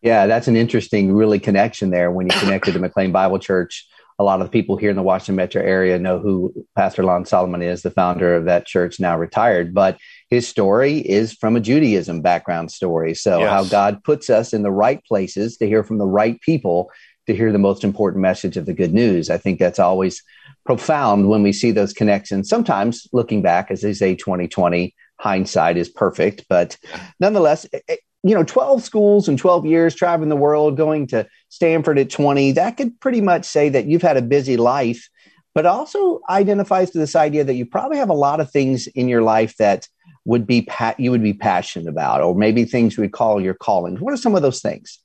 Yeah, 0.00 0.26
that's 0.26 0.48
an 0.48 0.56
interesting, 0.56 1.12
really 1.12 1.38
connection 1.38 1.90
there. 1.90 2.10
When 2.10 2.26
you 2.26 2.38
connected 2.38 2.72
to 2.72 2.78
McLean 2.78 3.12
Bible 3.12 3.38
Church, 3.38 3.86
a 4.18 4.24
lot 4.24 4.40
of 4.40 4.46
the 4.46 4.50
people 4.50 4.76
here 4.76 4.90
in 4.90 4.96
the 4.96 5.02
Washington 5.02 5.36
metro 5.36 5.62
area 5.62 5.98
know 5.98 6.18
who 6.18 6.66
Pastor 6.74 7.04
Lon 7.04 7.26
Solomon 7.26 7.62
is, 7.62 7.82
the 7.82 7.90
founder 7.90 8.34
of 8.34 8.46
that 8.46 8.66
church, 8.66 8.98
now 8.98 9.18
retired. 9.18 9.74
But 9.74 9.98
his 10.30 10.46
story 10.46 10.98
is 10.98 11.32
from 11.32 11.56
a 11.56 11.60
Judaism 11.60 12.20
background 12.20 12.70
story. 12.70 13.14
So, 13.14 13.40
yes. 13.40 13.50
how 13.50 13.64
God 13.64 14.04
puts 14.04 14.28
us 14.28 14.52
in 14.52 14.62
the 14.62 14.70
right 14.70 15.02
places 15.04 15.56
to 15.58 15.66
hear 15.66 15.82
from 15.82 15.98
the 15.98 16.06
right 16.06 16.40
people 16.40 16.90
to 17.28 17.36
hear 17.36 17.52
the 17.52 17.58
most 17.58 17.84
important 17.84 18.22
message 18.22 18.56
of 18.56 18.66
the 18.66 18.72
good 18.72 18.92
news. 18.92 19.30
I 19.30 19.36
think 19.36 19.58
that's 19.58 19.78
always 19.78 20.22
profound 20.64 21.28
when 21.28 21.42
we 21.42 21.52
see 21.52 21.70
those 21.70 21.92
connections. 21.92 22.48
Sometimes 22.48 23.06
looking 23.12 23.42
back, 23.42 23.70
as 23.70 23.82
they 23.82 23.92
say, 23.92 24.14
2020 24.14 24.94
hindsight 25.20 25.76
is 25.76 25.88
perfect, 25.88 26.46
but 26.48 26.76
nonetheless, 27.20 27.66
eh, 27.72 27.80
eh, 27.88 27.96
you 28.22 28.34
know, 28.34 28.44
12 28.44 28.82
schools 28.82 29.28
and 29.28 29.38
12 29.38 29.66
years 29.66 29.94
traveling 29.94 30.30
the 30.30 30.36
world, 30.36 30.76
going 30.76 31.06
to 31.08 31.26
Stanford 31.50 31.98
at 31.98 32.10
20, 32.10 32.52
that 32.52 32.76
could 32.76 32.98
pretty 32.98 33.20
much 33.20 33.44
say 33.44 33.68
that 33.68 33.86
you've 33.86 34.02
had 34.02 34.16
a 34.16 34.22
busy 34.22 34.56
life, 34.56 35.08
but 35.54 35.66
also 35.66 36.20
identifies 36.30 36.90
to 36.90 36.98
this 36.98 37.14
idea 37.14 37.44
that 37.44 37.54
you 37.54 37.66
probably 37.66 37.98
have 37.98 38.10
a 38.10 38.14
lot 38.14 38.40
of 38.40 38.50
things 38.50 38.86
in 38.88 39.08
your 39.08 39.22
life 39.22 39.54
that 39.58 39.86
would 40.28 40.46
be 40.46 40.60
pa- 40.60 40.94
you 40.98 41.10
would 41.10 41.22
be 41.22 41.32
passionate 41.32 41.88
about, 41.88 42.20
or 42.20 42.34
maybe 42.34 42.66
things 42.66 42.98
we 42.98 43.08
call 43.08 43.40
your 43.40 43.54
calling. 43.54 43.96
What 43.96 44.12
are 44.12 44.18
some 44.18 44.34
of 44.34 44.42
those 44.42 44.60
things? 44.60 44.98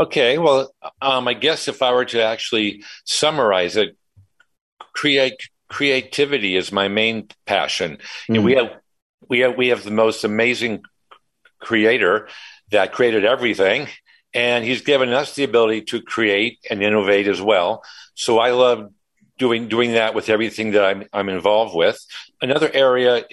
Okay, 0.00 0.38
well, 0.38 0.72
um, 1.02 1.28
I 1.28 1.34
guess 1.34 1.68
if 1.68 1.82
I 1.82 1.92
were 1.92 2.06
to 2.06 2.24
actually 2.24 2.82
summarize 3.04 3.76
it, 3.76 3.94
create 4.94 5.34
creativity 5.68 6.56
is 6.56 6.72
my 6.72 6.88
main 6.88 7.28
passion. 7.44 7.98
Mm. 8.30 8.42
we 8.42 8.54
have 8.54 8.70
we 9.28 9.40
have 9.40 9.56
we 9.58 9.68
have 9.68 9.84
the 9.84 9.90
most 9.90 10.24
amazing 10.24 10.80
creator 11.58 12.28
that 12.70 12.94
created 12.94 13.26
everything 13.26 13.86
and 14.32 14.64
he's 14.64 14.80
given 14.80 15.10
us 15.10 15.34
the 15.34 15.44
ability 15.44 15.82
to 15.82 16.00
create 16.00 16.58
and 16.70 16.82
innovate 16.82 17.26
as 17.26 17.42
well. 17.42 17.82
So 18.14 18.38
I 18.38 18.52
love 18.52 18.92
doing 19.38 19.68
doing 19.68 19.92
that 19.92 20.14
with 20.14 20.30
everything 20.30 20.70
that 20.70 20.84
I'm 20.84 21.04
I'm 21.12 21.28
involved 21.28 21.74
with. 21.74 21.98
Another 22.40 22.70
area 22.72 23.24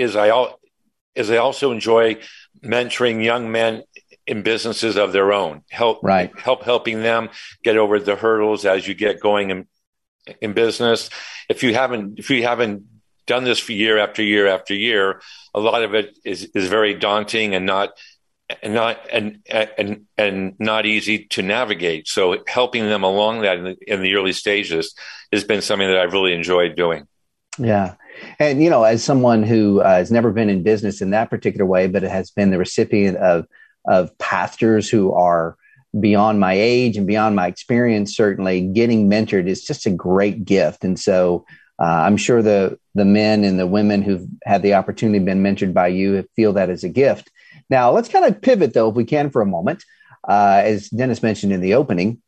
is 0.00 0.16
I 0.16 0.54
is 1.14 1.30
I 1.30 1.36
also 1.36 1.70
enjoy 1.72 2.16
mentoring 2.62 3.22
young 3.22 3.52
men 3.52 3.82
in 4.26 4.42
businesses 4.42 4.96
of 4.96 5.12
their 5.12 5.32
own. 5.32 5.62
Help 5.70 6.00
right. 6.02 6.36
help 6.38 6.62
helping 6.62 7.02
them 7.02 7.28
get 7.62 7.76
over 7.76 7.98
the 7.98 8.16
hurdles 8.16 8.64
as 8.64 8.88
you 8.88 8.94
get 8.94 9.20
going 9.20 9.50
in 9.50 9.66
in 10.40 10.52
business. 10.52 11.10
If 11.48 11.62
you 11.62 11.74
haven't, 11.74 12.18
if 12.18 12.30
you 12.30 12.42
haven't 12.42 12.84
done 13.26 13.44
this 13.44 13.58
for 13.58 13.72
year 13.72 13.98
after 13.98 14.22
year 14.22 14.46
after 14.46 14.74
year, 14.74 15.20
a 15.54 15.60
lot 15.60 15.82
of 15.82 15.94
it 15.94 16.18
is, 16.24 16.50
is 16.54 16.68
very 16.68 16.94
daunting 16.94 17.54
and 17.54 17.66
not 17.66 17.90
and 18.62 18.74
not 18.74 18.98
and 19.12 19.40
and 19.48 20.06
and 20.16 20.54
not 20.58 20.86
easy 20.86 21.26
to 21.26 21.42
navigate. 21.42 22.08
So 22.08 22.38
helping 22.46 22.84
them 22.84 23.02
along 23.02 23.42
that 23.42 23.58
in 23.58 23.64
the, 23.64 23.76
in 23.86 24.02
the 24.02 24.14
early 24.14 24.32
stages 24.32 24.94
has 25.32 25.44
been 25.44 25.62
something 25.62 25.88
that 25.88 25.98
I've 25.98 26.12
really 26.12 26.34
enjoyed 26.34 26.76
doing. 26.76 27.06
Yeah. 27.58 27.94
And, 28.38 28.62
you 28.62 28.70
know, 28.70 28.84
as 28.84 29.02
someone 29.02 29.42
who 29.42 29.80
uh, 29.80 29.96
has 29.96 30.10
never 30.10 30.30
been 30.32 30.50
in 30.50 30.62
business 30.62 31.00
in 31.00 31.10
that 31.10 31.30
particular 31.30 31.66
way, 31.66 31.86
but 31.88 32.02
has 32.02 32.30
been 32.30 32.50
the 32.50 32.58
recipient 32.58 33.16
of, 33.18 33.46
of 33.86 34.16
pastors 34.18 34.88
who 34.88 35.12
are 35.12 35.56
beyond 35.98 36.38
my 36.38 36.54
age 36.54 36.96
and 36.96 37.06
beyond 37.06 37.34
my 37.34 37.48
experience, 37.48 38.14
certainly 38.14 38.60
getting 38.60 39.10
mentored 39.10 39.48
is 39.48 39.64
just 39.64 39.86
a 39.86 39.90
great 39.90 40.44
gift. 40.44 40.84
And 40.84 40.98
so 40.98 41.44
uh, 41.80 41.84
I'm 41.84 42.16
sure 42.16 42.42
the, 42.42 42.78
the 42.94 43.04
men 43.04 43.42
and 43.42 43.58
the 43.58 43.66
women 43.66 44.02
who've 44.02 44.26
had 44.44 44.62
the 44.62 44.74
opportunity 44.74 45.18
been 45.18 45.42
mentored 45.42 45.74
by 45.74 45.88
you 45.88 46.28
feel 46.36 46.52
that 46.52 46.70
as 46.70 46.84
a 46.84 46.88
gift. 46.88 47.30
Now, 47.68 47.90
let's 47.90 48.08
kind 48.08 48.24
of 48.24 48.42
pivot, 48.42 48.74
though, 48.74 48.90
if 48.90 48.94
we 48.94 49.04
can, 49.04 49.30
for 49.30 49.42
a 49.42 49.46
moment. 49.46 49.84
Uh, 50.28 50.60
as 50.64 50.88
Dennis 50.90 51.22
mentioned 51.22 51.52
in 51.52 51.60
the 51.60 51.74
opening, 51.74 52.20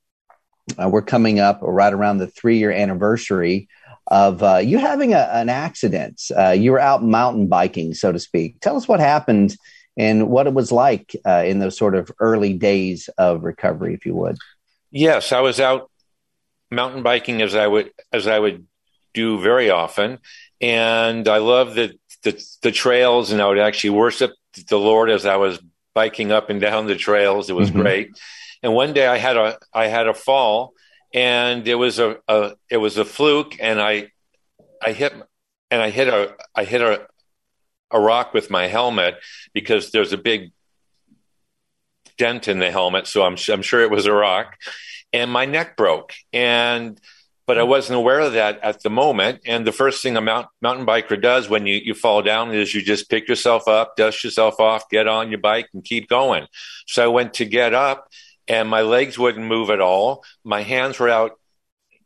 uh, 0.82 0.88
we're 0.88 1.02
coming 1.02 1.40
up 1.40 1.58
right 1.62 1.92
around 1.92 2.18
the 2.18 2.26
three 2.26 2.58
year 2.58 2.72
anniversary 2.72 3.68
of 4.08 4.42
uh, 4.42 4.58
you 4.58 4.78
having 4.78 5.14
a, 5.14 5.28
an 5.32 5.48
accident. 5.48 6.22
Uh, 6.36 6.50
you 6.50 6.72
were 6.72 6.80
out 6.80 7.04
mountain 7.04 7.46
biking, 7.46 7.94
so 7.94 8.12
to 8.12 8.18
speak. 8.18 8.60
Tell 8.60 8.76
us 8.76 8.88
what 8.88 9.00
happened 9.00 9.56
and 9.96 10.28
what 10.28 10.46
it 10.46 10.54
was 10.54 10.72
like 10.72 11.14
uh, 11.26 11.44
in 11.46 11.58
those 11.58 11.76
sort 11.76 11.94
of 11.94 12.10
early 12.18 12.54
days 12.54 13.08
of 13.18 13.44
recovery, 13.44 13.94
if 13.94 14.06
you 14.06 14.14
would. 14.14 14.36
Yes, 14.90 15.32
I 15.32 15.40
was 15.40 15.60
out 15.60 15.90
mountain 16.70 17.02
biking 17.02 17.42
as 17.42 17.54
I 17.54 17.66
would 17.66 17.92
as 18.12 18.26
I 18.26 18.38
would 18.38 18.66
do 19.14 19.40
very 19.40 19.70
often, 19.70 20.18
and 20.60 21.28
I 21.28 21.38
love 21.38 21.74
the 21.74 21.98
the, 22.22 22.42
the 22.62 22.72
trails, 22.72 23.32
and 23.32 23.40
I 23.40 23.48
would 23.48 23.58
actually 23.58 23.90
worship 23.90 24.32
the 24.68 24.78
Lord 24.78 25.10
as 25.10 25.26
I 25.26 25.36
was 25.36 25.60
biking 25.94 26.32
up 26.32 26.50
and 26.50 26.60
down 26.60 26.86
the 26.86 26.96
trails. 26.96 27.50
It 27.50 27.54
was 27.54 27.70
mm-hmm. 27.70 27.80
great. 27.80 28.10
And 28.62 28.74
one 28.74 28.92
day 28.92 29.06
I 29.06 29.18
had 29.18 29.36
a 29.36 29.58
I 29.72 29.86
had 29.86 30.06
a 30.06 30.14
fall 30.14 30.74
and 31.14 31.66
it 31.66 31.74
was 31.74 31.98
a, 31.98 32.18
a 32.28 32.52
it 32.70 32.78
was 32.78 32.98
a 32.98 33.04
fluke 33.04 33.56
and 33.60 33.80
I 33.80 34.08
I 34.84 34.92
hit 34.92 35.12
and 35.70 35.82
I 35.82 35.90
hit 35.90 36.08
a 36.08 36.34
I 36.54 36.64
hit 36.64 36.80
a 36.80 37.06
a 37.90 38.00
rock 38.00 38.32
with 38.32 38.50
my 38.50 38.66
helmet 38.66 39.16
because 39.52 39.90
there's 39.90 40.12
a 40.12 40.18
big 40.18 40.52
dent 42.18 42.48
in 42.48 42.58
the 42.58 42.70
helmet 42.70 43.06
so 43.06 43.22
I'm 43.22 43.36
I'm 43.48 43.62
sure 43.62 43.82
it 43.82 43.90
was 43.90 44.06
a 44.06 44.12
rock 44.12 44.56
and 45.12 45.30
my 45.30 45.44
neck 45.44 45.76
broke 45.76 46.14
and 46.32 47.00
but 47.46 47.58
I 47.58 47.64
wasn't 47.64 47.98
aware 47.98 48.20
of 48.20 48.34
that 48.34 48.60
at 48.62 48.82
the 48.82 48.90
moment. 48.90 49.40
And 49.46 49.66
the 49.66 49.72
first 49.72 50.02
thing 50.02 50.16
a 50.16 50.20
mount, 50.20 50.46
mountain 50.60 50.86
biker 50.86 51.20
does 51.20 51.48
when 51.48 51.66
you, 51.66 51.80
you 51.84 51.94
fall 51.94 52.22
down 52.22 52.54
is 52.54 52.74
you 52.74 52.82
just 52.82 53.10
pick 53.10 53.28
yourself 53.28 53.66
up, 53.66 53.96
dust 53.96 54.22
yourself 54.22 54.60
off, 54.60 54.88
get 54.88 55.08
on 55.08 55.30
your 55.30 55.40
bike, 55.40 55.68
and 55.74 55.84
keep 55.84 56.08
going. 56.08 56.46
So 56.86 57.04
I 57.04 57.08
went 57.08 57.34
to 57.34 57.44
get 57.44 57.74
up, 57.74 58.08
and 58.48 58.68
my 58.68 58.82
legs 58.82 59.18
wouldn't 59.18 59.46
move 59.46 59.70
at 59.70 59.80
all. 59.80 60.24
My 60.44 60.62
hands 60.62 60.98
were 60.98 61.08
out 61.08 61.32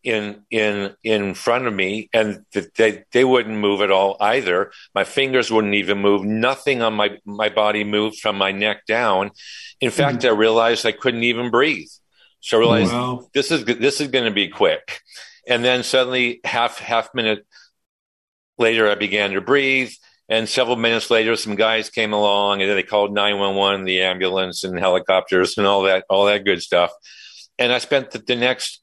in 0.06 0.44
in 0.50 0.94
in 1.02 1.34
front 1.34 1.66
of 1.66 1.74
me, 1.74 2.08
and 2.12 2.44
they 2.76 3.04
they 3.10 3.24
wouldn't 3.24 3.58
move 3.58 3.80
at 3.80 3.90
all 3.90 4.16
either. 4.20 4.70
My 4.94 5.02
fingers 5.02 5.50
wouldn't 5.50 5.74
even 5.74 5.98
move. 5.98 6.24
Nothing 6.24 6.80
on 6.80 6.94
my 6.94 7.18
my 7.24 7.48
body 7.48 7.82
moved 7.82 8.20
from 8.20 8.36
my 8.36 8.52
neck 8.52 8.86
down. 8.86 9.32
In 9.80 9.90
fact, 9.90 10.18
mm-hmm. 10.18 10.28
I 10.28 10.38
realized 10.38 10.86
I 10.86 10.92
couldn't 10.92 11.24
even 11.24 11.50
breathe. 11.50 11.88
So 12.40 12.56
I 12.56 12.60
realized 12.60 12.92
wow. 12.92 13.28
this 13.34 13.50
is 13.50 13.64
this 13.64 14.00
is 14.00 14.08
going 14.08 14.26
to 14.26 14.30
be 14.30 14.48
quick. 14.48 15.00
And 15.48 15.64
then 15.64 15.82
suddenly, 15.82 16.40
half 16.44 16.78
half 16.78 17.12
minute 17.12 17.44
later, 18.58 18.88
I 18.88 18.94
began 18.94 19.32
to 19.32 19.40
breathe. 19.40 19.90
And 20.28 20.48
several 20.48 20.76
minutes 20.76 21.10
later, 21.10 21.36
some 21.36 21.54
guys 21.54 21.88
came 21.88 22.12
along, 22.12 22.60
and 22.60 22.70
they 22.70 22.82
called 22.82 23.14
nine 23.14 23.38
one 23.38 23.54
one, 23.54 23.84
the 23.84 24.02
ambulance, 24.02 24.64
and 24.64 24.78
helicopters, 24.78 25.56
and 25.56 25.66
all 25.66 25.82
that 25.82 26.04
all 26.10 26.26
that 26.26 26.44
good 26.44 26.62
stuff. 26.62 26.90
And 27.58 27.72
I 27.72 27.78
spent 27.78 28.10
the, 28.10 28.18
the 28.18 28.36
next 28.36 28.80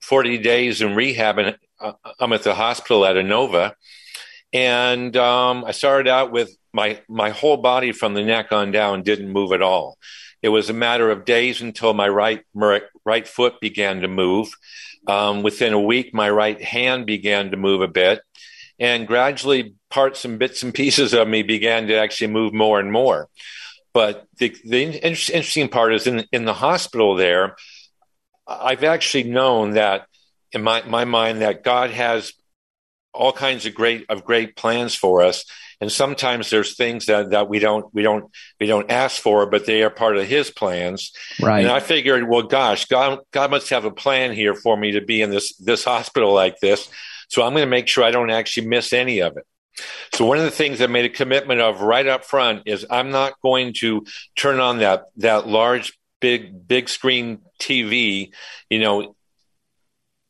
forty 0.00 0.38
days 0.38 0.82
in 0.82 0.94
rehab, 0.94 1.38
and 1.38 1.56
uh, 1.80 1.92
I'm 2.18 2.32
at 2.32 2.42
the 2.42 2.54
hospital 2.54 3.06
at 3.06 3.16
Inova. 3.16 3.74
And 4.52 5.16
um, 5.16 5.64
I 5.64 5.72
started 5.72 6.08
out 6.08 6.32
with 6.32 6.56
my 6.72 7.00
my 7.08 7.30
whole 7.30 7.56
body 7.58 7.92
from 7.92 8.14
the 8.14 8.24
neck 8.24 8.52
on 8.52 8.70
down 8.70 9.02
didn't 9.02 9.32
move 9.32 9.52
at 9.52 9.62
all. 9.62 9.98
It 10.42 10.48
was 10.50 10.70
a 10.70 10.74
matter 10.74 11.10
of 11.10 11.24
days 11.24 11.60
until 11.60 11.94
my 11.94 12.08
right 12.08 12.42
right 12.54 13.28
foot 13.28 13.60
began 13.60 14.00
to 14.00 14.08
move. 14.08 14.48
Um, 15.06 15.42
within 15.42 15.72
a 15.72 15.80
week, 15.80 16.12
my 16.12 16.28
right 16.28 16.60
hand 16.60 17.06
began 17.06 17.50
to 17.52 17.56
move 17.56 17.80
a 17.80 17.88
bit, 17.88 18.20
and 18.78 19.06
gradually, 19.06 19.74
parts 19.90 20.24
and 20.24 20.38
bits 20.38 20.62
and 20.62 20.74
pieces 20.74 21.14
of 21.14 21.28
me 21.28 21.42
began 21.42 21.86
to 21.86 21.94
actually 21.94 22.28
move 22.28 22.52
more 22.52 22.78
and 22.78 22.92
more. 22.92 23.28
But 23.94 24.26
the, 24.38 24.54
the 24.64 24.82
interesting 24.82 25.68
part 25.68 25.94
is 25.94 26.06
in 26.06 26.24
in 26.30 26.44
the 26.44 26.52
hospital 26.52 27.14
there, 27.14 27.56
I've 28.46 28.84
actually 28.84 29.24
known 29.24 29.72
that 29.72 30.06
in 30.52 30.62
my, 30.62 30.82
my 30.82 31.04
mind 31.04 31.40
that 31.40 31.64
God 31.64 31.90
has 31.90 32.32
all 33.12 33.32
kinds 33.32 33.64
of 33.66 33.74
great 33.74 34.04
of 34.08 34.24
great 34.24 34.56
plans 34.56 34.94
for 34.94 35.22
us. 35.22 35.44
And 35.78 35.92
sometimes 35.92 36.48
there's 36.48 36.74
things 36.74 37.06
that, 37.06 37.30
that 37.30 37.48
we 37.48 37.58
don't 37.58 37.92
we 37.94 38.02
don't 38.02 38.30
we 38.60 38.66
don't 38.66 38.90
ask 38.90 39.20
for 39.20 39.46
but 39.46 39.66
they 39.66 39.82
are 39.82 39.90
part 39.90 40.16
of 40.16 40.26
his 40.26 40.50
plans. 40.50 41.12
Right. 41.40 41.60
And 41.60 41.70
i 41.70 41.80
figured 41.80 42.28
well 42.28 42.42
gosh 42.42 42.84
god 42.86 43.20
god 43.32 43.50
must 43.50 43.70
have 43.70 43.84
a 43.84 43.90
plan 43.90 44.32
here 44.32 44.54
for 44.54 44.76
me 44.76 44.92
to 44.92 45.00
be 45.00 45.22
in 45.22 45.30
this 45.30 45.56
this 45.56 45.84
hospital 45.84 46.32
like 46.32 46.60
this 46.60 46.88
so 47.28 47.42
i'm 47.42 47.52
going 47.52 47.62
to 47.62 47.70
make 47.70 47.88
sure 47.88 48.04
i 48.04 48.10
don't 48.10 48.30
actually 48.30 48.66
miss 48.66 48.92
any 48.92 49.20
of 49.20 49.36
it 49.36 49.46
so 50.14 50.24
one 50.24 50.38
of 50.38 50.44
the 50.44 50.50
things 50.50 50.80
I 50.80 50.86
made 50.86 51.04
a 51.04 51.10
commitment 51.10 51.60
of 51.60 51.82
right 51.82 52.06
up 52.06 52.24
front 52.24 52.62
is 52.64 52.86
I'm 52.88 53.10
not 53.10 53.34
going 53.42 53.74
to 53.80 54.06
turn 54.34 54.58
on 54.58 54.78
that 54.78 55.08
that 55.16 55.46
large 55.46 55.98
big 56.20 56.66
big 56.66 56.88
screen 56.88 57.40
TV, 57.60 58.30
you 58.70 58.78
know, 58.78 59.14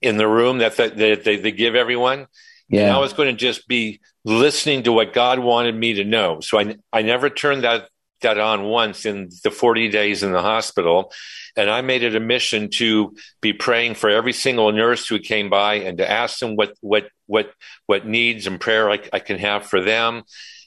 in 0.00 0.16
the 0.16 0.28
room 0.28 0.58
that, 0.58 0.76
that, 0.76 0.96
that 0.96 1.24
they, 1.24 1.36
they 1.36 1.52
give 1.52 1.74
everyone. 1.74 2.26
Yeah. 2.68 2.82
And 2.82 2.90
I 2.92 2.98
was 2.98 3.12
going 3.12 3.28
to 3.28 3.38
just 3.38 3.68
be 3.68 4.00
listening 4.24 4.84
to 4.84 4.92
what 4.92 5.12
God 5.12 5.38
wanted 5.38 5.74
me 5.74 5.94
to 5.94 6.04
know. 6.04 6.40
So 6.40 6.58
I, 6.58 6.76
I 6.92 7.02
never 7.02 7.30
turned 7.30 7.64
that, 7.64 7.88
that 8.20 8.38
on 8.38 8.64
once 8.64 9.04
in 9.04 9.30
the 9.44 9.50
40 9.50 9.88
days 9.88 10.22
in 10.22 10.32
the 10.32 10.42
hospital. 10.42 11.12
And 11.56 11.70
I 11.70 11.80
made 11.80 12.02
it 12.02 12.16
a 12.16 12.20
mission 12.20 12.70
to 12.74 13.14
be 13.40 13.52
praying 13.52 13.94
for 13.94 14.10
every 14.10 14.32
single 14.32 14.72
nurse 14.72 15.06
who 15.06 15.18
came 15.18 15.50
by 15.50 15.74
and 15.74 15.98
to 15.98 16.10
ask 16.10 16.38
them 16.38 16.56
what, 16.56 16.74
what, 16.80 17.08
what, 17.26 17.52
what 17.86 18.06
needs 18.06 18.46
and 18.46 18.60
prayer 18.60 18.90
I, 18.90 19.00
I 19.12 19.18
can 19.18 19.38
have 19.38 19.66
for 19.66 19.80
them. 19.80 20.24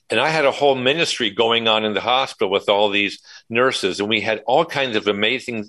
And 0.10 0.20
I 0.20 0.30
had 0.30 0.46
a 0.46 0.52
whole 0.52 0.76
ministry 0.76 1.30
going 1.30 1.68
on 1.68 1.86
in 1.86 1.94
the 1.94 2.02
hospital 2.02 2.50
with 2.50 2.68
all 2.68 2.90
these 2.90 3.20
nurses, 3.48 4.00
and 4.00 4.10
we 4.10 4.22
had 4.22 4.42
all 4.48 4.66
kinds 4.66 4.96
of 4.96 5.08
amazing 5.08 5.66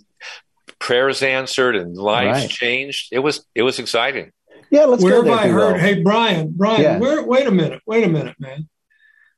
prayers 0.79 1.23
answered 1.23 1.77
and 1.77 1.95
lives 1.95 2.41
right. 2.41 2.51
changed. 2.51 3.09
It 3.13 3.19
was 3.19 3.45
it 3.55 3.63
was 3.63 3.79
exciting. 3.79 4.33
Yeah, 4.71 4.85
let's 4.85 5.03
where 5.03 5.23
have 5.23 5.29
I 5.29 5.49
heard? 5.49 5.79
Hey, 5.79 6.01
Brian, 6.03 6.53
Brian, 6.57 6.81
yeah. 6.81 6.99
where? 6.99 7.23
Wait 7.23 7.47
a 7.47 7.51
minute, 7.51 7.83
wait 7.85 8.03
a 8.03 8.09
minute, 8.09 8.37
man. 8.39 8.69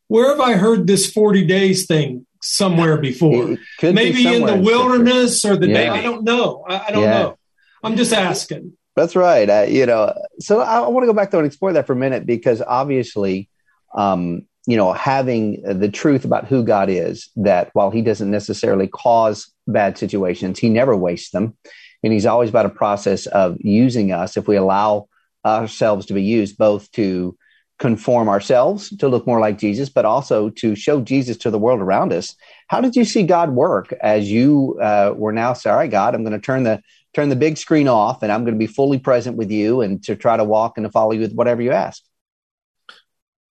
Where 0.06 0.28
have 0.30 0.40
I 0.40 0.52
heard 0.52 0.86
this 0.86 1.10
forty 1.10 1.44
days 1.44 1.86
thing 1.86 2.26
somewhere 2.42 2.98
before? 2.98 3.56
Maybe 3.82 4.26
in 4.26 4.44
the 4.44 4.56
wilderness 4.56 5.44
or 5.44 5.56
the 5.56 5.68
yeah. 5.68 5.74
day. 5.74 5.88
I 5.88 6.02
don't 6.02 6.24
know. 6.24 6.64
I, 6.68 6.86
I 6.86 6.90
don't 6.90 7.02
yeah. 7.02 7.18
know. 7.22 7.38
I'm 7.82 7.96
just 7.96 8.12
asking. 8.12 8.76
That's 8.94 9.16
right. 9.16 9.48
Uh, 9.48 9.66
you 9.68 9.86
know, 9.86 10.12
so 10.38 10.60
I, 10.60 10.80
I 10.80 10.88
want 10.88 11.04
to 11.04 11.06
go 11.06 11.14
back 11.14 11.30
there 11.30 11.40
and 11.40 11.46
explore 11.46 11.72
that 11.72 11.86
for 11.86 11.94
a 11.94 11.96
minute 11.96 12.26
because 12.26 12.60
obviously, 12.60 13.48
um, 13.94 14.46
you 14.66 14.76
know, 14.76 14.92
having 14.92 15.62
the 15.62 15.88
truth 15.88 16.24
about 16.24 16.46
who 16.46 16.62
God 16.62 16.90
is, 16.90 17.30
that 17.36 17.70
while 17.72 17.90
He 17.90 18.02
doesn't 18.02 18.30
necessarily 18.30 18.86
cause 18.86 19.50
bad 19.66 19.96
situations, 19.96 20.58
He 20.58 20.68
never 20.68 20.96
wastes 20.96 21.30
them. 21.30 21.56
And 22.02 22.12
He's 22.12 22.26
always 22.26 22.50
about 22.50 22.66
a 22.66 22.70
process 22.70 23.26
of 23.26 23.56
using 23.60 24.12
us 24.12 24.36
if 24.36 24.46
we 24.46 24.56
allow 24.56 25.08
ourselves 25.44 26.06
to 26.06 26.14
be 26.14 26.22
used 26.22 26.58
both 26.58 26.90
to 26.92 27.36
conform 27.82 28.28
ourselves 28.28 28.96
to 28.96 29.08
look 29.08 29.26
more 29.26 29.40
like 29.40 29.58
Jesus, 29.58 29.88
but 29.88 30.04
also 30.04 30.50
to 30.50 30.76
show 30.76 31.00
Jesus 31.00 31.36
to 31.38 31.50
the 31.50 31.58
world 31.58 31.80
around 31.80 32.12
us. 32.12 32.36
How 32.68 32.80
did 32.80 32.94
you 32.94 33.04
see 33.04 33.24
God 33.24 33.50
work 33.50 33.92
as 34.00 34.30
you 34.30 34.78
uh, 34.80 35.14
were 35.16 35.32
now 35.32 35.52
say, 35.52 35.68
"All 35.68 35.76
right, 35.76 35.90
God, 35.90 36.14
I'm 36.14 36.22
going 36.22 36.30
to 36.32 36.38
turn 36.38 36.62
the 36.62 36.80
turn 37.12 37.28
the 37.28 37.34
big 37.34 37.58
screen 37.58 37.88
off, 37.88 38.22
and 38.22 38.30
I'm 38.30 38.44
going 38.44 38.54
to 38.54 38.66
be 38.66 38.68
fully 38.68 39.00
present 39.00 39.36
with 39.36 39.50
you, 39.50 39.80
and 39.80 40.00
to 40.04 40.14
try 40.14 40.36
to 40.36 40.44
walk 40.44 40.78
and 40.78 40.86
to 40.86 40.92
follow 40.92 41.10
you 41.10 41.22
with 41.22 41.34
whatever 41.34 41.60
you 41.60 41.72
ask." 41.72 42.04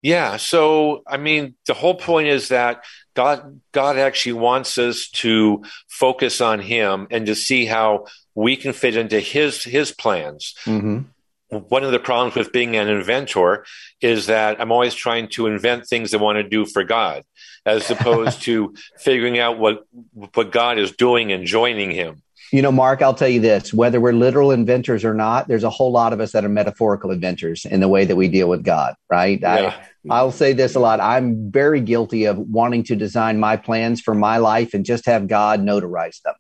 Yeah, 0.04 0.38
so 0.38 1.02
I 1.08 1.18
mean, 1.18 1.56
the 1.66 1.74
whole 1.74 1.96
point 1.96 2.28
is 2.28 2.50
that 2.50 2.84
God 3.16 3.60
God 3.72 3.98
actually 3.98 4.34
wants 4.34 4.78
us 4.78 5.10
to 5.24 5.64
focus 5.88 6.40
on 6.40 6.60
Him 6.60 7.08
and 7.10 7.26
to 7.26 7.34
see 7.34 7.66
how 7.66 8.06
we 8.36 8.56
can 8.58 8.74
fit 8.74 8.96
into 8.96 9.20
His 9.20 9.64
His 9.64 9.92
plans. 9.92 10.54
Mm-hmm 10.66 11.00
one 11.50 11.84
of 11.84 11.92
the 11.92 12.00
problems 12.00 12.36
with 12.36 12.52
being 12.52 12.76
an 12.76 12.88
inventor 12.88 13.66
is 14.02 14.28
that 14.28 14.62
I'm 14.62 14.72
always 14.72 14.94
trying 14.94 15.30
to 15.30 15.48
invent 15.48 15.88
things 15.88 16.14
I 16.14 16.18
want 16.18 16.38
to 16.38 16.44
do 16.44 16.66
for 16.66 16.84
God, 16.84 17.24
as 17.66 17.90
opposed 17.92 18.42
to 18.44 18.74
figuring 18.98 19.40
out 19.40 19.58
what 19.58 19.86
what 20.34 20.52
God 20.52 20.78
is 20.78 20.92
doing 20.92 21.32
and 21.32 21.46
joining 21.46 21.92
Him. 21.92 22.22
You 22.52 22.64
know, 22.64 22.72
Mark, 22.72 23.04
I'll 23.04 23.14
tell 23.14 23.30
you 23.30 23.40
this 23.40 23.74
whether 23.74 24.02
we're 24.02 24.14
literal 24.14 24.52
inventors 24.52 25.06
or 25.06 25.14
not, 25.14 25.48
there's 25.48 25.64
a 25.64 25.70
whole 25.70 25.92
lot 25.92 26.14
of 26.14 26.20
us 26.20 26.32
that 26.32 26.46
are 26.46 26.50
metaphorical 26.50 27.12
inventors 27.12 27.66
in 27.66 27.80
the 27.80 27.88
way 27.88 28.06
that 28.06 28.16
we 28.16 28.28
deal 28.28 28.50
with 28.50 28.64
God, 28.64 28.96
right? 29.10 29.40
Yeah. 29.40 29.76
I, 30.10 30.16
I'll 30.16 30.32
say 30.32 30.54
this 30.54 30.76
a 30.76 30.80
lot. 30.80 31.00
I'm 31.00 31.52
very 31.52 31.82
guilty 31.82 32.26
of 32.26 32.38
wanting 32.38 32.84
to 32.86 32.96
design 32.96 33.40
my 33.40 33.58
plans 33.58 34.02
for 34.02 34.16
my 34.16 34.38
life 34.38 34.74
and 34.74 34.84
just 34.86 35.06
have 35.06 35.28
God 35.28 35.62
notarize 35.62 36.22
them. 36.24 36.34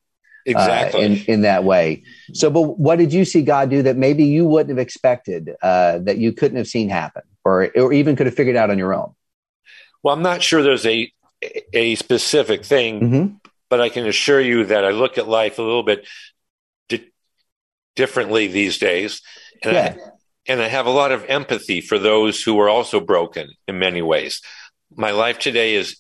Uh, 0.48 0.51
exactly. 0.51 1.01
Uh, 1.01 1.03
in, 1.03 1.17
in 1.25 1.41
that 1.41 1.63
way. 1.63 2.03
So, 2.34 2.50
but 2.50 2.79
what 2.79 2.98
did 2.98 3.13
you 3.13 3.25
see 3.25 3.41
God 3.41 3.69
do 3.69 3.84
that 3.84 3.98
maybe 3.98 4.24
you 4.24 4.46
wouldn't 4.46 4.69
have 4.69 4.79
expected, 4.79 5.55
uh, 5.62 6.00
that 6.00 6.17
you 6.17 6.31
couldn't 6.31 6.58
have 6.58 6.67
seen 6.67 6.89
happen 6.89 7.24
or, 7.43 7.69
or 7.75 7.91
even 7.93 8.15
could 8.15 8.25
have 8.25 8.36
figured 8.36 8.55
out 8.55 8.69
on 8.69 8.77
your 8.77 8.93
own? 8.93 9.13
Well, 10.01 10.15
I'm 10.15 10.24
not 10.24 10.41
sure 10.41 10.63
there's 10.63 10.86
a, 10.86 11.12
a 11.74 11.96
specific 11.96 12.63
thing, 12.63 13.01
mm-hmm. 13.01 13.36
but 13.69 13.81
I 13.81 13.89
can 13.89 14.08
assure 14.08 14.39
you 14.39 14.65
that 14.65 14.86
I 14.86 14.91
look 14.91 15.17
at 15.17 15.27
life 15.27 15.60
a 15.60 15.62
little 15.62 15.84
bit 15.84 16.08
di- 16.88 17.12
differently 17.98 18.48
these 18.48 18.77
days. 18.77 19.22
And, 19.62 19.74
yeah. 19.74 19.96
I, 19.98 20.10
and 20.48 20.62
I 20.62 20.69
have 20.69 20.86
a 20.86 20.91
lot 20.91 21.12
of 21.12 21.25
empathy 21.25 21.81
for 21.81 22.00
those 22.00 22.41
who 22.41 22.58
are 22.60 22.69
also 22.69 23.01
broken 23.01 23.50
in 23.67 23.77
many 23.77 24.01
ways. 24.01 24.41
My 24.96 25.12
life 25.12 25.38
today 25.38 25.75
is, 25.75 25.98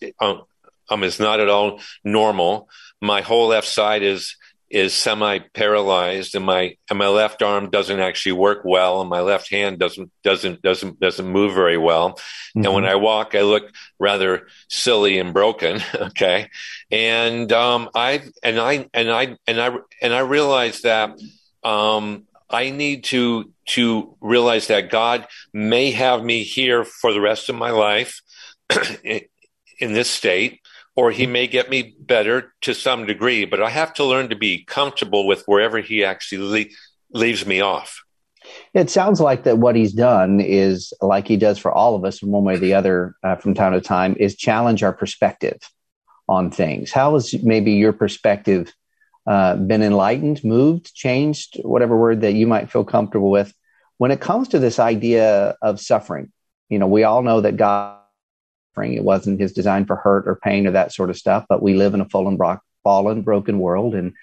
um, 0.89 1.03
is 1.03 1.19
not 1.19 1.39
at 1.39 1.49
all 1.49 1.79
normal 2.03 2.69
my 3.01 3.21
whole 3.21 3.47
left 3.47 3.67
side 3.67 4.03
is 4.03 4.35
is 4.69 4.93
semi 4.93 5.39
paralyzed 5.53 6.35
and 6.35 6.45
my 6.45 6.75
and 6.89 6.99
my 6.99 7.07
left 7.07 7.41
arm 7.41 7.69
doesn't 7.69 7.99
actually 7.99 8.33
work 8.33 8.61
well 8.63 9.01
and 9.01 9.09
my 9.09 9.21
left 9.21 9.49
hand 9.49 9.79
doesn't 9.79 10.11
doesn't 10.23 10.61
doesn't 10.61 10.99
doesn't 10.99 11.27
move 11.27 11.55
very 11.55 11.77
well 11.77 12.11
mm-hmm. 12.11 12.65
and 12.65 12.73
when 12.73 12.83
mm-hmm. 12.83 12.91
i 12.91 12.95
walk 12.95 13.33
i 13.33 13.41
look 13.41 13.71
rather 13.99 14.47
silly 14.69 15.17
and 15.17 15.33
broken 15.33 15.81
okay 15.95 16.49
and 16.91 17.51
um 17.51 17.89
i 17.95 18.21
and 18.43 18.59
i 18.59 18.87
and 18.93 19.11
i 19.11 19.35
and 19.47 19.59
i 19.59 19.75
and 20.01 20.13
i 20.13 20.19
realize 20.19 20.81
that 20.81 21.17
um 21.63 22.25
i 22.49 22.69
need 22.69 23.03
to 23.05 23.51
to 23.65 24.15
realize 24.21 24.67
that 24.67 24.91
god 24.91 25.25
may 25.51 25.89
have 25.89 26.23
me 26.23 26.43
here 26.43 26.83
for 26.83 27.11
the 27.11 27.21
rest 27.21 27.49
of 27.49 27.55
my 27.55 27.71
life 27.71 28.21
in 29.03 29.93
this 29.93 30.11
state 30.11 30.59
or 30.99 31.11
he 31.11 31.25
may 31.25 31.47
get 31.47 31.69
me 31.69 31.95
better 31.97 32.53
to 32.59 32.73
some 32.73 33.05
degree, 33.05 33.45
but 33.45 33.61
I 33.61 33.69
have 33.69 33.93
to 33.93 34.03
learn 34.03 34.27
to 34.31 34.35
be 34.35 34.65
comfortable 34.65 35.25
with 35.25 35.43
wherever 35.45 35.79
he 35.79 36.03
actually 36.03 36.45
le- 36.45 37.17
leaves 37.17 37.45
me 37.45 37.61
off. 37.61 38.03
It 38.73 38.89
sounds 38.89 39.21
like 39.21 39.43
that 39.43 39.59
what 39.59 39.77
he's 39.77 39.93
done 39.93 40.41
is 40.41 40.91
like 40.99 41.25
he 41.25 41.37
does 41.37 41.57
for 41.57 41.71
all 41.71 41.95
of 41.95 42.03
us 42.03 42.21
in 42.21 42.29
one 42.29 42.43
way 42.43 42.55
or 42.55 42.57
the 42.57 42.73
other 42.73 43.15
uh, 43.23 43.37
from 43.37 43.53
time 43.53 43.71
to 43.71 43.79
time 43.79 44.17
is 44.19 44.35
challenge 44.35 44.83
our 44.83 44.91
perspective 44.91 45.61
on 46.27 46.51
things. 46.51 46.91
How 46.91 47.13
has 47.13 47.33
maybe 47.43 47.71
your 47.71 47.93
perspective 47.93 48.73
uh, 49.25 49.55
been 49.55 49.81
enlightened, 49.81 50.43
moved, 50.43 50.93
changed, 50.93 51.61
whatever 51.63 51.95
word 51.95 52.19
that 52.21 52.33
you 52.33 52.45
might 52.45 52.69
feel 52.69 52.83
comfortable 52.83 53.31
with 53.31 53.53
when 53.99 54.11
it 54.11 54.19
comes 54.19 54.49
to 54.49 54.59
this 54.59 54.79
idea 54.79 55.55
of 55.61 55.79
suffering? 55.79 56.33
You 56.67 56.77
know, 56.77 56.87
we 56.87 57.05
all 57.05 57.21
know 57.21 57.39
that 57.39 57.55
God. 57.55 57.98
It 58.77 59.03
wasn't 59.03 59.41
his 59.41 59.53
design 59.53 59.85
for 59.85 59.95
hurt 59.95 60.27
or 60.27 60.35
pain 60.35 60.65
or 60.65 60.71
that 60.71 60.93
sort 60.93 61.09
of 61.09 61.17
stuff. 61.17 61.45
But 61.49 61.61
we 61.61 61.73
live 61.73 61.93
in 61.93 62.01
a 62.01 62.09
fallen, 62.09 62.37
bro- 62.37 62.59
fallen, 62.83 63.23
broken 63.23 63.59
world, 63.59 63.95
and 63.95 64.13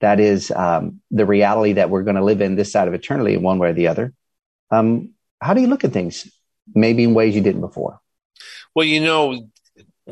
that 0.00 0.20
is 0.20 0.50
um, 0.50 1.00
the 1.10 1.24
reality 1.24 1.74
that 1.74 1.88
we're 1.88 2.02
going 2.02 2.16
to 2.16 2.24
live 2.24 2.40
in 2.40 2.56
this 2.56 2.70
side 2.72 2.88
of 2.88 2.94
eternity 2.94 3.34
in 3.34 3.42
one 3.42 3.58
way 3.58 3.70
or 3.70 3.72
the 3.72 3.88
other. 3.88 4.12
Um, 4.70 5.14
how 5.40 5.54
do 5.54 5.60
you 5.60 5.68
look 5.68 5.84
at 5.84 5.92
things, 5.92 6.30
maybe 6.74 7.04
in 7.04 7.14
ways 7.14 7.34
you 7.34 7.40
didn't 7.40 7.62
before? 7.62 8.00
Well, 8.74 8.84
you 8.84 9.00
know, 9.00 9.48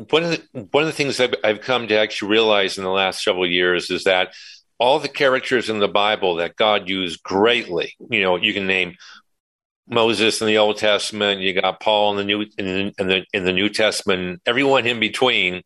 one 0.09 0.23
of 0.23 0.31
the 0.31 0.67
one 0.71 0.83
of 0.83 0.87
the 0.87 0.93
things 0.93 1.19
I've, 1.19 1.35
I've 1.43 1.61
come 1.61 1.87
to 1.87 1.97
actually 1.97 2.31
realize 2.31 2.77
in 2.77 2.83
the 2.83 2.89
last 2.89 3.23
several 3.23 3.47
years 3.47 3.89
is 3.89 4.05
that 4.05 4.33
all 4.77 4.99
the 4.99 5.07
characters 5.07 5.69
in 5.69 5.79
the 5.79 5.87
Bible 5.87 6.35
that 6.35 6.55
God 6.55 6.89
used 6.89 7.23
greatly, 7.23 7.93
you 8.09 8.23
know, 8.23 8.35
you 8.35 8.53
can 8.53 8.67
name 8.67 8.95
Moses 9.87 10.41
in 10.41 10.47
the 10.47 10.57
Old 10.57 10.77
Testament, 10.77 11.41
you 11.41 11.53
got 11.53 11.79
Paul 11.79 12.11
in 12.11 12.17
the 12.17 12.23
New 12.23 12.41
in 12.57 12.65
the 12.65 12.93
in 12.97 13.07
the, 13.07 13.25
in 13.33 13.43
the 13.45 13.53
New 13.53 13.69
Testament, 13.69 14.41
everyone 14.45 14.85
in 14.85 14.99
between. 14.99 15.61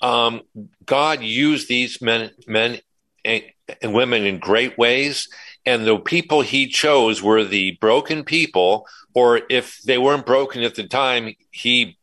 Um, 0.00 0.42
God 0.84 1.22
used 1.22 1.68
these 1.68 2.02
men 2.02 2.30
men 2.46 2.80
and, 3.24 3.42
and 3.80 3.94
women 3.94 4.24
in 4.24 4.38
great 4.38 4.76
ways, 4.76 5.28
and 5.64 5.86
the 5.86 5.98
people 5.98 6.42
He 6.42 6.66
chose 6.66 7.22
were 7.22 7.44
the 7.44 7.72
broken 7.80 8.24
people, 8.24 8.86
or 9.14 9.40
if 9.48 9.80
they 9.82 9.98
weren't 9.98 10.26
broken 10.26 10.62
at 10.62 10.74
the 10.74 10.86
time, 10.88 11.34
He 11.50 11.96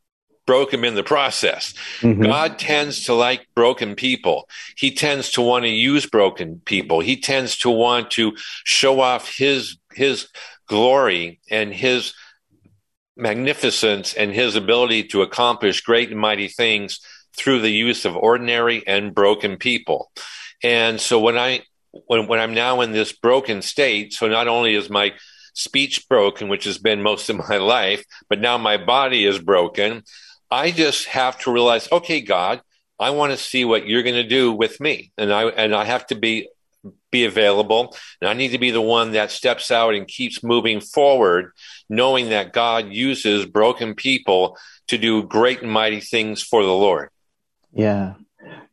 broke 0.46 0.72
them 0.72 0.84
in 0.84 0.96
the 0.96 1.04
process. 1.04 1.74
Mm-hmm. 2.00 2.24
God 2.24 2.60
tends 2.60 3.06
to 3.06 3.14
like 3.14 3.48
broken 3.56 3.96
people. 3.96 4.50
He 4.76 4.94
tends 4.94 5.32
to 5.32 5.42
want 5.42 5.64
to 5.64 5.70
use 5.70 6.06
broken 6.06 6.62
people. 6.66 7.00
He 7.00 7.16
tends 7.22 7.58
to 7.60 7.70
want 7.70 8.12
to 8.12 8.34
show 8.64 9.00
off 9.00 9.34
his 9.36 9.78
his 9.94 10.28
glory 10.72 11.42
and 11.52 11.74
his 11.74 12.14
magnificence 13.18 14.14
and 14.14 14.32
his 14.32 14.56
ability 14.56 15.04
to 15.04 15.22
accomplish 15.22 15.82
great 15.82 16.10
and 16.10 16.20
mighty 16.20 16.48
things 16.48 17.02
through 17.36 17.60
the 17.60 17.72
use 17.72 18.06
of 18.06 18.16
ordinary 18.16 18.82
and 18.88 19.14
broken 19.14 19.58
people. 19.58 20.10
And 20.64 21.00
so 21.00 21.20
when 21.20 21.38
I 21.38 21.64
when, 22.08 22.28
when 22.28 22.40
I'm 22.40 22.54
now 22.54 22.80
in 22.80 22.94
this 22.94 23.12
broken 23.12 23.62
state, 23.62 24.14
so 24.14 24.30
not 24.30 24.48
only 24.48 24.76
is 24.76 24.90
my 24.90 25.14
speech 25.54 26.08
broken, 26.08 26.48
which 26.48 26.64
has 26.64 26.78
been 26.78 27.02
most 27.02 27.30
of 27.30 27.36
my 27.36 27.58
life, 27.76 28.06
but 28.30 28.40
now 28.40 28.58
my 28.58 28.78
body 28.78 29.26
is 29.26 29.40
broken, 29.40 30.04
I 30.50 30.72
just 30.72 31.06
have 31.08 31.38
to 31.40 31.52
realize, 31.52 31.92
okay, 31.92 32.22
God, 32.22 32.62
I 32.98 33.10
want 33.10 33.34
to 33.34 33.38
see 33.38 33.66
what 33.66 33.88
you're 33.88 34.04
going 34.04 34.24
to 34.24 34.24
do 34.24 34.54
with 34.54 34.80
me. 34.80 35.12
And 35.18 35.34
I 35.34 35.44
and 35.50 35.76
I 35.76 35.84
have 35.84 36.08
to 36.08 36.16
be 36.16 36.48
be 37.12 37.26
available. 37.26 37.96
And 38.20 38.30
I 38.30 38.34
need 38.34 38.50
to 38.50 38.58
be 38.58 38.72
the 38.72 38.82
one 38.82 39.12
that 39.12 39.32
steps 39.32 39.70
out 39.70 39.94
and 39.94 40.08
keeps 40.08 40.44
moving 40.44 40.82
forward, 40.82 41.52
knowing 41.90 42.30
that 42.30 42.54
God 42.54 42.92
uses 42.92 43.46
broken 43.46 43.96
people 43.96 44.58
to 44.88 44.98
do 44.98 45.24
great 45.24 45.62
and 45.62 45.72
mighty 45.72 46.00
things 46.00 46.42
for 46.42 46.64
the 46.64 46.70
Lord. 46.70 47.10
Yeah. 47.74 48.14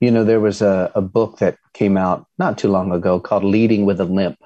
You 0.00 0.10
know, 0.10 0.24
there 0.24 0.40
was 0.40 0.62
a, 0.62 0.90
a 0.94 1.02
book 1.02 1.38
that 1.38 1.58
came 1.74 1.96
out 1.96 2.26
not 2.38 2.58
too 2.58 2.68
long 2.68 2.92
ago 2.92 3.20
called 3.20 3.44
Leading 3.44 3.84
with 3.84 4.00
a 4.00 4.04
Limp 4.04 4.38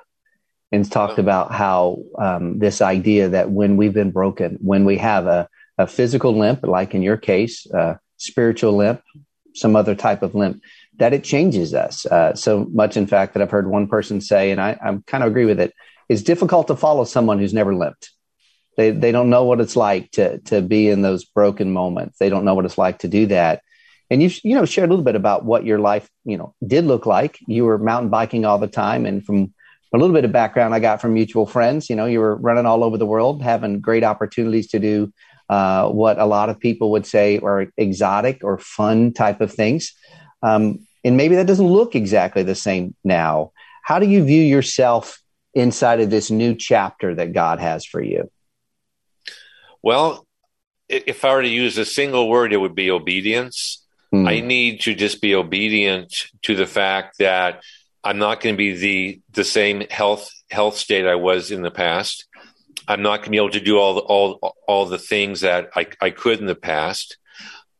and 0.73 0.91
talked 0.91 1.19
oh. 1.19 1.23
about 1.23 1.53
how 1.53 1.99
um, 2.19 2.59
this 2.59 2.81
idea 2.81 3.29
that 3.29 3.51
when 3.51 3.77
we've 3.77 3.95
been 3.95 4.11
broken, 4.11 4.59
when 4.61 4.85
we 4.85 4.97
have 4.99 5.27
a, 5.27 5.49
a 5.79 5.87
physical 5.87 6.37
limp, 6.37 6.65
like 6.65 6.95
in 6.95 7.03
your 7.03 7.17
case, 7.17 7.67
a 7.67 7.99
spiritual 8.17 8.73
limp, 8.73 9.03
some 9.55 9.77
other 9.77 9.95
type 9.95 10.23
of 10.23 10.35
limp, 10.35 10.63
that 10.99 11.13
it 11.13 11.25
changes 11.25 11.75
us 11.75 12.07
uh, 12.07 12.35
so 12.35 12.67
much, 12.73 12.97
in 12.97 13.07
fact, 13.07 13.35
that 13.35 13.43
I've 13.43 13.51
heard 13.51 13.69
one 13.69 13.87
person 13.87 14.21
say, 14.21 14.51
and 14.51 14.61
I, 14.61 14.79
I 14.83 14.99
kind 15.07 15.25
of 15.25 15.31
agree 15.31 15.47
with 15.47 15.61
it, 15.61 15.73
it's 16.09 16.23
difficult 16.23 16.69
to 16.69 16.77
follow 16.77 17.05
someone 17.05 17.39
who's 17.39 17.55
never 17.55 17.75
limped. 17.75 18.11
They, 18.77 18.91
they 18.91 19.13
don't 19.13 19.31
know 19.31 19.45
what 19.45 19.61
it's 19.61 19.77
like 19.77 20.11
to, 20.13 20.39
to 20.41 20.63
be 20.63 20.89
in 20.89 21.03
those 21.03 21.25
broken 21.25 21.73
moments. 21.73 22.19
They 22.19 22.29
don't 22.29 22.45
know 22.45 22.55
what 22.55 22.65
it's 22.65 22.79
like 22.79 23.01
to 23.01 23.09
do 23.09 23.27
that. 23.27 23.63
And 24.11 24.23
you've, 24.23 24.39
you 24.45 24.55
know, 24.55 24.65
shared 24.65 24.89
a 24.89 24.93
little 24.93 25.05
bit 25.05 25.17
about 25.17 25.45
what 25.45 25.65
your 25.65 25.79
life, 25.79 26.09
you 26.25 26.37
know, 26.37 26.55
did 26.67 26.85
look 26.85 27.07
like. 27.07 27.39
You 27.47 27.65
were 27.65 27.79
mountain 27.79 28.11
biking 28.11 28.45
all 28.45 28.59
the 28.59 28.67
time. 28.67 29.07
And 29.07 29.25
from 29.25 29.55
a 29.95 29.99
little 29.99 30.15
bit 30.15 30.25
of 30.25 30.33
background 30.33 30.75
I 30.75 30.81
got 30.81 31.01
from 31.01 31.15
mutual 31.15 31.47
friends, 31.47 31.89
you 31.91 31.97
know, 31.97 32.07
you 32.07 32.21
were 32.21 32.37
running 32.37 32.67
all 32.67 32.85
over 32.85 32.99
the 32.99 33.07
world, 33.07 33.43
having 33.43 33.81
great 33.81 34.05
opportunities 34.05 34.69
to 34.69 34.79
do 34.79 35.13
uh, 35.49 35.89
what 35.89 36.19
a 36.19 36.25
lot 36.25 36.49
of 36.49 36.59
people 36.59 36.91
would 36.93 37.07
say 37.07 37.39
are 37.39 37.67
exotic 37.77 38.43
or 38.43 38.59
fun 38.59 39.13
type 39.13 39.41
of 39.41 39.53
things. 39.53 39.93
Um, 40.43 40.87
and 41.05 41.17
maybe 41.17 41.37
that 41.37 41.47
doesn't 41.47 41.67
look 41.67 41.95
exactly 41.95 42.43
the 42.43 42.55
same 42.55 42.95
now. 43.05 43.53
How 43.83 43.99
do 43.99 44.07
you 44.07 44.25
view 44.25 44.43
yourself 44.43 45.21
inside 45.55 46.01
of 46.01 46.11
this 46.11 46.31
new 46.31 46.55
chapter 46.55 47.15
that 47.15 47.33
God 47.33 47.59
has 47.61 47.85
for 47.85 48.01
you? 48.01 48.31
Well, 49.83 50.27
if 50.89 51.25
I 51.25 51.35
were 51.35 51.43
to 51.43 51.49
use 51.49 51.79
a 51.79 51.85
single 51.85 52.29
word, 52.29 52.53
it 52.53 52.59
would 52.59 52.75
be 52.75 52.91
obedience. 52.91 53.85
Mm. 54.15 54.29
I 54.29 54.41
need 54.41 54.81
to 54.83 54.95
just 54.95 55.21
be 55.21 55.35
obedient 55.35 56.27
to 56.43 56.55
the 56.55 56.67
fact 56.67 57.19
that 57.19 57.63
I'm 58.05 58.19
not 58.19 58.41
going 58.41 58.55
to 58.55 58.59
be 58.59 58.77
the 58.77 59.21
the 59.33 59.45
same 59.45 59.85
health 59.91 60.31
health 60.51 60.77
state 60.77 61.07
I 61.07 61.15
was 61.15 61.51
in 61.51 61.63
the 61.63 61.71
past. 61.71 62.27
I'm 62.87 63.03
not 63.03 63.19
going 63.19 63.27
to 63.27 63.31
be 63.31 63.37
able 63.37 63.51
to 63.51 63.61
do 63.61 63.79
all 63.79 63.95
the, 63.95 64.01
all 64.01 64.57
all 64.67 64.87
the 64.87 64.99
things 64.99 65.41
that 65.41 65.71
I, 65.75 65.87
I 66.01 66.11
could 66.11 66.41
in 66.41 66.47
the 66.47 66.55
past 66.55 67.17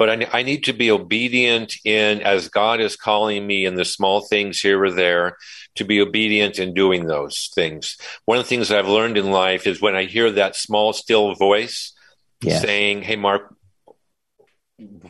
but 0.03 0.11
I, 0.11 0.41
I, 0.41 0.43
need 0.43 0.65
to 0.65 0.73
be 0.73 0.91
obedient 0.91 1.77
in 1.85 2.23
as 2.23 2.49
God 2.49 2.81
is 2.81 2.97
calling 2.97 3.47
me 3.47 3.65
in 3.65 3.77
the 3.77 3.85
small 3.85 4.21
things 4.21 4.59
here 4.59 4.83
or 4.83 4.91
there 4.91 5.37
to 5.77 5.85
be 5.85 6.01
obedient 6.01 6.59
in 6.59 6.75
doing 6.75 7.07
those 7.07 7.53
things. 7.55 7.97
One 8.25 8.37
of 8.37 8.43
the 8.43 8.49
things 8.49 8.73
I've 8.73 8.89
learned 8.89 9.17
in 9.17 9.31
life 9.31 9.65
is 9.65 9.81
when 9.81 9.95
I 9.95 10.07
hear 10.07 10.29
that 10.33 10.57
small, 10.57 10.93
still 10.93 11.37
voice 11.37 11.93
saying, 12.43 13.03
Hey, 13.03 13.15
Mark, 13.15 13.55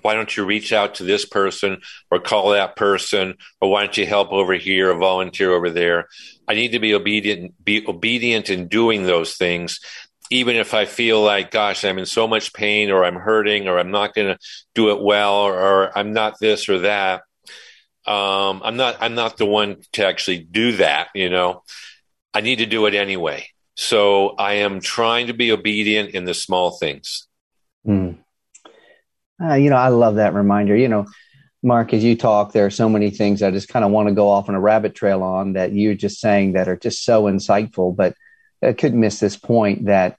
why 0.03 0.13
don't 0.13 0.37
you 0.37 0.45
reach 0.45 0.75
out 0.75 0.97
to 0.97 1.05
this 1.05 1.25
person 1.25 1.81
or 2.11 2.21
call 2.21 2.51
that 2.51 2.77
person 2.77 3.37
or 3.63 3.71
why 3.71 3.85
don't 3.85 3.97
you 3.97 4.05
help 4.05 4.31
over 4.31 4.53
here 4.53 4.91
or 4.91 4.99
volunteer 4.99 5.53
over 5.53 5.71
there? 5.71 6.07
I 6.47 6.53
need 6.53 6.73
to 6.73 6.81
be 6.81 6.93
obedient, 6.93 7.55
be 7.65 7.83
obedient 7.89 8.51
in 8.51 8.69
doing 8.69 9.05
those 9.05 9.37
things 9.37 9.81
even 10.33 10.57
if 10.57 10.73
I 10.73 10.87
feel 10.87 11.23
like, 11.23 11.51
gosh, 11.51 11.85
I'm 11.85 11.99
in 11.99 12.07
so 12.07 12.27
much 12.27 12.55
pain 12.55 12.91
or 12.91 13.05
I'm 13.05 13.17
hurting 13.17 13.69
or 13.69 13.79
I'm 13.79 13.91
not 13.91 14.15
going 14.15 14.29
to 14.29 14.39
do 14.75 14.91
it 14.91 15.03
well 15.03 15.35
or, 15.35 15.55
or, 15.55 15.99
I'm 15.99 16.15
not 16.15 16.41
this 16.41 16.71
or 16.71 16.81
that, 16.81 17.21
um, 18.07 18.63
I'm 18.65 18.77
not 18.77 18.97
I'm 19.01 19.15
not 19.15 19.37
the 19.37 19.47
one 19.47 19.77
to 19.93 20.07
actually 20.07 20.39
do 20.39 20.73
that. 20.79 21.09
You 21.15 21.29
know, 21.29 21.63
I 22.35 22.41
need 22.41 22.57
to 22.57 22.67
do 22.67 22.87
it 22.87 22.95
anyway. 22.95 23.47
So 23.77 24.31
I 24.31 24.55
am 24.55 24.81
trying 24.81 25.29
to 25.29 25.35
be 25.35 25.53
obedient 25.53 26.11
in 26.11 26.25
the 26.25 26.35
small 26.35 26.73
things. 26.73 27.29
Mm. 27.87 28.19
Uh, 29.41 29.55
you 29.55 29.71
know, 29.71 29.77
I 29.77 29.89
love 29.89 30.17
that 30.17 30.35
reminder. 30.35 30.75
You 30.75 30.89
know, 30.89 31.07
Mark, 31.63 31.93
as 31.93 32.03
you 32.03 32.17
talk, 32.17 32.53
there 32.53 32.67
are 32.67 32.71
so 32.71 32.89
many 32.89 33.11
things 33.11 33.43
I 33.43 33.51
just 33.51 33.69
kind 33.69 33.85
of 33.85 33.91
want 33.91 34.09
to 34.09 34.15
go 34.15 34.31
off 34.31 34.49
on 34.49 34.55
a 34.55 34.61
rabbit 34.61 34.95
trail 34.95 35.23
on 35.23 35.53
that 35.53 35.73
you're 35.73 35.95
just 35.95 36.21
saying 36.21 36.53
that 36.55 36.69
are 36.69 36.77
just 36.77 37.05
so 37.05 37.25
insightful. 37.25 37.95
But 37.95 38.15
I 38.63 38.73
couldn't 38.73 39.01
miss 39.01 39.21
this 39.21 39.37
point 39.37 39.87
that, 39.87 40.17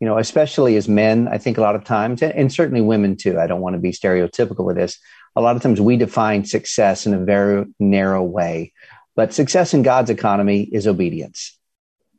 you 0.00 0.06
know, 0.06 0.18
especially 0.18 0.76
as 0.76 0.88
men, 0.88 1.28
I 1.28 1.38
think 1.38 1.58
a 1.58 1.62
lot 1.62 1.74
of 1.74 1.84
times, 1.84 2.22
and, 2.22 2.52
certainly 2.52 2.80
women 2.80 3.16
too, 3.16 3.38
I 3.38 3.46
don't 3.46 3.60
want 3.60 3.74
to 3.74 3.80
be 3.80 3.92
stereotypical 3.92 4.64
with 4.64 4.76
this. 4.76 4.98
A 5.34 5.40
lot 5.40 5.56
of 5.56 5.62
times 5.62 5.80
we 5.80 5.96
define 5.96 6.44
success 6.44 7.06
in 7.06 7.14
a 7.14 7.18
very 7.18 7.66
narrow 7.78 8.22
way. 8.22 8.72
But 9.14 9.32
success 9.32 9.72
in 9.72 9.82
God's 9.82 10.10
economy 10.10 10.62
is 10.62 10.86
obedience. 10.86 11.58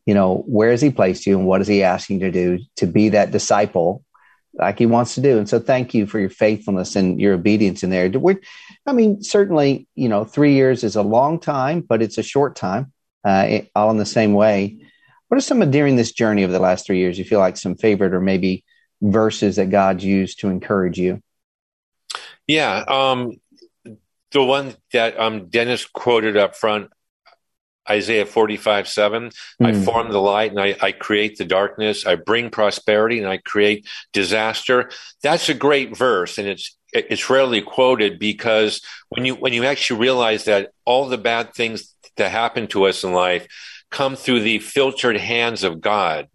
You 0.05 0.13
know, 0.13 0.43
where 0.47 0.71
has 0.71 0.81
He 0.81 0.89
placed 0.89 1.27
you 1.27 1.37
and 1.37 1.47
what 1.47 1.61
is 1.61 1.67
He 1.67 1.83
asking 1.83 2.21
you 2.21 2.31
to 2.31 2.57
do 2.57 2.63
to 2.77 2.87
be 2.87 3.09
that 3.09 3.31
disciple 3.31 4.03
like 4.57 4.79
he 4.79 4.85
wants 4.85 5.15
to 5.15 5.21
do. 5.21 5.37
And 5.37 5.47
so 5.47 5.59
thank 5.59 5.93
you 5.93 6.05
for 6.05 6.19
your 6.19 6.29
faithfulness 6.29 6.95
and 6.95 7.19
your 7.19 7.33
obedience 7.33 7.83
in 7.83 7.89
there. 7.89 8.09
We're, 8.09 8.39
I 8.85 8.93
mean, 8.93 9.21
certainly, 9.21 9.87
you 9.95 10.09
know, 10.09 10.25
three 10.25 10.53
years 10.53 10.83
is 10.83 10.95
a 10.95 11.03
long 11.03 11.39
time, 11.39 11.81
but 11.81 12.01
it's 12.01 12.17
a 12.17 12.23
short 12.23 12.55
time, 12.55 12.91
uh, 13.23 13.59
all 13.75 13.91
in 13.91 13.97
the 13.97 14.05
same 14.05 14.33
way. 14.33 14.79
What 15.27 15.37
are 15.37 15.41
some 15.41 15.61
of 15.61 15.71
during 15.71 15.95
this 15.95 16.11
journey 16.11 16.43
of 16.43 16.51
the 16.51 16.59
last 16.59 16.85
three 16.85 16.99
years 16.99 17.17
you 17.17 17.25
feel 17.25 17.39
like 17.39 17.57
some 17.57 17.75
favorite 17.75 18.13
or 18.13 18.21
maybe 18.21 18.63
verses 19.01 19.57
that 19.57 19.69
God 19.69 20.01
used 20.01 20.39
to 20.39 20.49
encourage 20.49 20.97
you? 20.97 21.21
Yeah. 22.47 22.83
Um, 22.87 23.39
the 24.31 24.43
one 24.43 24.75
that 24.93 25.19
um, 25.19 25.47
Dennis 25.49 25.85
quoted 25.85 26.37
up 26.37 26.55
front 26.55 26.89
Isaiah 27.89 28.25
45, 28.25 28.87
7. 28.87 29.29
Mm. 29.29 29.31
I 29.61 29.73
hmm. 29.73 29.83
form 29.83 30.11
the 30.11 30.21
light 30.21 30.51
and 30.51 30.59
I, 30.59 30.75
I, 30.81 30.91
create 30.91 31.37
the 31.37 31.45
darkness. 31.45 32.05
I 32.05 32.15
bring 32.15 32.49
prosperity 32.49 33.19
and 33.19 33.27
I 33.27 33.37
create 33.37 33.87
disaster. 34.11 34.91
That's 35.23 35.49
a 35.49 35.53
great 35.53 35.95
verse. 35.95 36.37
And 36.37 36.47
it's, 36.47 36.75
it's 36.93 37.29
rarely 37.29 37.61
quoted 37.61 38.19
because 38.19 38.81
when 39.09 39.25
you, 39.25 39.35
when 39.35 39.53
you 39.53 39.65
actually 39.65 40.01
realize 40.01 40.45
that 40.45 40.71
all 40.85 41.07
the 41.07 41.17
bad 41.17 41.53
things 41.53 41.93
that 42.17 42.31
happen 42.31 42.67
to 42.67 42.85
us 42.85 43.03
in 43.03 43.13
life 43.13 43.47
come 43.89 44.15
through 44.15 44.41
the 44.41 44.59
filtered 44.59 45.17
hands 45.17 45.63
of 45.63 45.81
God, 45.81 46.27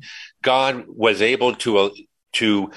God 0.42 0.84
was 0.88 1.22
able 1.22 1.54
to, 1.56 1.78
uh, 1.78 1.90
to 2.34 2.70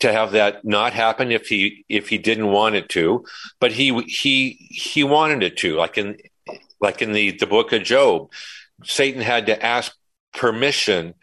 to 0.00 0.12
have 0.12 0.32
that 0.32 0.64
not 0.64 0.92
happen 0.92 1.30
if 1.30 1.46
he 1.46 1.84
if 1.88 2.08
he 2.08 2.18
didn't 2.18 2.48
want 2.48 2.74
it 2.74 2.88
to 2.88 3.24
but 3.60 3.70
he 3.70 3.96
he 4.08 4.66
he 4.70 5.04
wanted 5.04 5.44
it 5.44 5.56
to 5.56 5.76
like 5.76 5.96
in 5.96 6.16
like 6.80 7.02
in 7.02 7.12
the, 7.12 7.32
the 7.32 7.46
book 7.46 7.72
of 7.72 7.82
Job, 7.82 8.30
Satan 8.84 9.20
had 9.20 9.46
to 9.46 9.64
ask 9.64 9.92
permission 10.32 11.14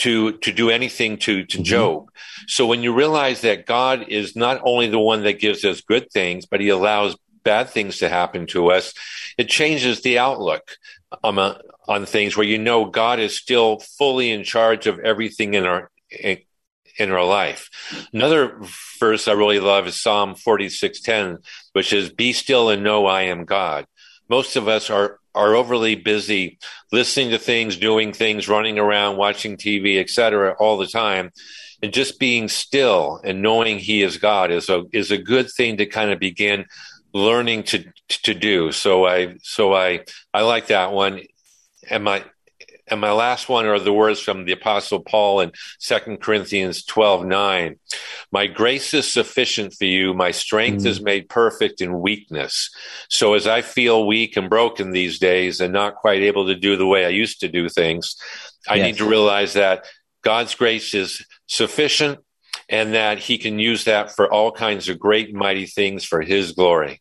to 0.00 0.32
to 0.38 0.52
do 0.52 0.70
anything 0.70 1.18
to 1.18 1.44
to 1.44 1.58
mm-hmm. 1.58 1.64
Job. 1.64 2.08
So 2.46 2.66
when 2.66 2.82
you 2.82 2.94
realize 2.94 3.42
that 3.42 3.66
God 3.66 4.06
is 4.08 4.34
not 4.34 4.60
only 4.64 4.88
the 4.88 4.98
one 4.98 5.22
that 5.24 5.40
gives 5.40 5.64
us 5.64 5.80
good 5.80 6.10
things, 6.10 6.46
but 6.46 6.60
He 6.60 6.68
allows 6.68 7.16
bad 7.44 7.70
things 7.70 7.98
to 7.98 8.08
happen 8.08 8.46
to 8.48 8.70
us, 8.70 8.94
it 9.38 9.48
changes 9.48 10.02
the 10.02 10.18
outlook 10.18 10.76
on 11.22 12.06
things. 12.06 12.36
Where 12.36 12.46
you 12.46 12.58
know 12.58 12.86
God 12.86 13.20
is 13.20 13.36
still 13.36 13.78
fully 13.78 14.30
in 14.30 14.44
charge 14.44 14.86
of 14.86 14.98
everything 14.98 15.54
in 15.54 15.64
our 15.64 15.90
in, 16.10 16.38
in 16.98 17.10
our 17.10 17.24
life. 17.24 17.68
Another 18.12 18.60
verse 18.98 19.28
I 19.28 19.32
really 19.32 19.60
love 19.60 19.86
is 19.86 20.00
Psalm 20.00 20.34
forty 20.34 20.68
six 20.68 21.00
ten, 21.00 21.38
which 21.72 21.92
is 21.92 22.10
"Be 22.10 22.32
still 22.32 22.70
and 22.70 22.82
know 22.82 23.06
I 23.06 23.22
am 23.22 23.44
God." 23.44 23.86
most 24.28 24.56
of 24.56 24.68
us 24.68 24.90
are 24.90 25.18
are 25.34 25.54
overly 25.54 25.96
busy 25.96 26.58
listening 26.92 27.30
to 27.30 27.38
things, 27.38 27.76
doing 27.76 28.12
things, 28.12 28.48
running 28.48 28.78
around, 28.78 29.16
watching 29.16 29.56
TV, 29.56 29.98
etc., 29.98 30.54
all 30.60 30.78
the 30.78 30.86
time. 30.86 31.32
And 31.82 31.92
just 31.92 32.20
being 32.20 32.48
still 32.48 33.20
and 33.24 33.42
knowing 33.42 33.78
He 33.78 34.02
is 34.02 34.16
God 34.16 34.50
is 34.50 34.68
a 34.68 34.84
is 34.92 35.10
a 35.10 35.18
good 35.18 35.50
thing 35.50 35.76
to 35.78 35.86
kind 35.86 36.10
of 36.10 36.18
begin 36.18 36.66
learning 37.14 37.62
to 37.62 37.84
to 38.08 38.34
do. 38.34 38.72
So 38.72 39.06
I 39.06 39.36
so 39.42 39.72
I 39.72 40.04
I 40.34 40.42
like 40.42 40.66
that 40.66 40.92
one. 40.92 41.22
And 41.88 42.04
my 42.04 42.24
and 42.88 43.00
my 43.00 43.12
last 43.12 43.48
one 43.48 43.64
are 43.64 43.78
the 43.78 43.92
words 43.92 44.20
from 44.20 44.44
the 44.44 44.52
apostle 44.52 45.00
Paul 45.00 45.40
in 45.40 45.52
Second 45.78 46.20
Corinthians 46.20 46.84
12, 46.84 47.24
9. 47.24 47.76
My 48.30 48.46
grace 48.46 48.92
is 48.92 49.10
sufficient 49.10 49.72
for 49.72 49.86
you. 49.86 50.12
My 50.12 50.32
strength 50.32 50.82
mm. 50.84 50.86
is 50.86 51.00
made 51.00 51.30
perfect 51.30 51.80
in 51.80 52.00
weakness. 52.00 52.70
So 53.08 53.34
as 53.34 53.46
I 53.46 53.62
feel 53.62 54.06
weak 54.06 54.36
and 54.36 54.50
broken 54.50 54.92
these 54.92 55.18
days 55.18 55.60
and 55.60 55.72
not 55.72 55.96
quite 55.96 56.22
able 56.22 56.46
to 56.46 56.54
do 56.54 56.76
the 56.76 56.86
way 56.86 57.06
I 57.06 57.10
used 57.10 57.40
to 57.40 57.48
do 57.48 57.70
things, 57.70 58.16
I 58.68 58.74
yes. 58.74 58.86
need 58.86 58.96
to 58.98 59.08
realize 59.08 59.54
that 59.54 59.86
God's 60.22 60.54
grace 60.54 60.94
is 60.94 61.24
sufficient 61.46 62.18
and 62.68 62.94
that 62.94 63.18
he 63.18 63.38
can 63.38 63.58
use 63.58 63.84
that 63.84 64.10
for 64.14 64.30
all 64.32 64.52
kinds 64.52 64.88
of 64.88 64.98
great 64.98 65.34
mighty 65.34 65.66
things 65.66 66.04
for 66.04 66.20
his 66.20 66.52
glory. 66.52 67.00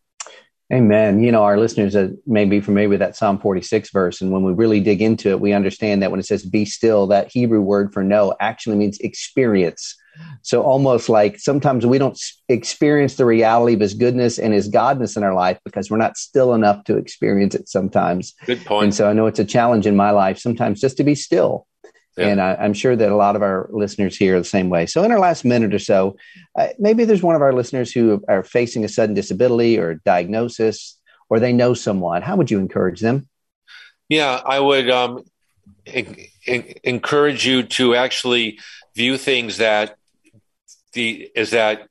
Amen. 0.73 1.21
You 1.21 1.31
know, 1.31 1.43
our 1.43 1.59
listeners 1.59 1.95
may 2.25 2.45
be 2.45 2.59
familiar 2.59 2.89
with 2.89 2.99
that 2.99 3.15
Psalm 3.15 3.37
46 3.37 3.91
verse. 3.91 4.21
And 4.21 4.31
when 4.31 4.43
we 4.43 4.53
really 4.53 4.79
dig 4.79 5.03
into 5.03 5.29
it, 5.29 5.39
we 5.39 5.53
understand 5.53 6.01
that 6.01 6.09
when 6.09 6.19
it 6.19 6.25
says 6.25 6.43
be 6.43 6.65
still, 6.65 7.05
that 7.07 7.31
Hebrew 7.31 7.61
word 7.61 7.93
for 7.93 8.03
know 8.03 8.33
actually 8.39 8.77
means 8.77 8.97
experience. 8.99 9.95
So 10.41 10.63
almost 10.63 11.09
like 11.09 11.39
sometimes 11.39 11.85
we 11.85 11.99
don't 11.99 12.19
experience 12.49 13.15
the 13.17 13.25
reality 13.25 13.75
of 13.75 13.81
his 13.81 13.93
goodness 13.93 14.39
and 14.39 14.51
his 14.51 14.67
godness 14.67 15.15
in 15.15 15.23
our 15.23 15.35
life 15.35 15.59
because 15.63 15.91
we're 15.91 15.97
not 15.97 16.17
still 16.17 16.55
enough 16.55 16.83
to 16.85 16.97
experience 16.97 17.53
it 17.53 17.69
sometimes. 17.69 18.33
Good 18.45 18.65
point. 18.65 18.83
And 18.83 18.95
so 18.95 19.07
I 19.07 19.13
know 19.13 19.27
it's 19.27 19.39
a 19.39 19.45
challenge 19.45 19.85
in 19.85 19.95
my 19.95 20.09
life 20.09 20.39
sometimes 20.39 20.81
just 20.81 20.97
to 20.97 21.03
be 21.03 21.13
still 21.13 21.67
yeah. 22.17 22.27
And 22.27 22.41
I, 22.41 22.55
am 22.59 22.73
sure 22.73 22.95
that 22.95 23.11
a 23.11 23.15
lot 23.15 23.35
of 23.35 23.41
our 23.41 23.67
listeners 23.71 24.15
here 24.15 24.35
are 24.35 24.39
the 24.39 24.45
same 24.45 24.69
way. 24.69 24.85
So, 24.85 25.03
in 25.03 25.11
our 25.11 25.19
last 25.19 25.43
minute 25.43 25.73
or 25.73 25.79
so, 25.79 26.15
uh, 26.57 26.67
maybe 26.77 27.05
there's 27.05 27.23
one 27.23 27.35
of 27.35 27.41
our 27.41 27.53
listeners 27.53 27.91
who 27.91 28.23
are 28.27 28.43
facing 28.43 28.85
a 28.85 28.87
sudden 28.87 29.15
disability 29.15 29.79
or 29.79 29.95
diagnosis, 30.05 30.99
or 31.29 31.39
they 31.39 31.53
know 31.53 31.73
someone. 31.73 32.21
How 32.21 32.35
would 32.35 32.51
you 32.51 32.59
encourage 32.59 32.99
them? 32.99 33.27
Yeah, 34.09 34.41
I 34.45 34.59
would 34.59 34.89
um, 34.91 35.23
en- 35.87 36.17
en- 36.45 36.73
encourage 36.83 37.47
you 37.47 37.63
to 37.63 37.95
actually 37.95 38.59
view 38.95 39.17
things 39.17 39.57
that 39.57 39.97
the 40.93 41.31
is 41.35 41.51
that 41.51 41.87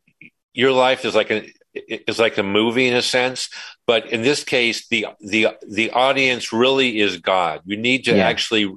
your 0.54 0.72
life 0.72 1.04
is 1.04 1.14
like 1.14 1.30
a 1.30 1.50
is 1.74 2.18
like 2.18 2.38
a 2.38 2.42
movie 2.42 2.86
in 2.86 2.94
a 2.94 3.02
sense 3.02 3.48
but 3.86 4.06
in 4.12 4.22
this 4.22 4.44
case 4.44 4.86
the 4.88 5.06
the 5.20 5.48
the 5.66 5.90
audience 5.90 6.52
really 6.52 7.00
is 7.00 7.16
god 7.16 7.60
you 7.64 7.76
need 7.76 8.04
to 8.04 8.14
yeah. 8.14 8.28
actually 8.28 8.70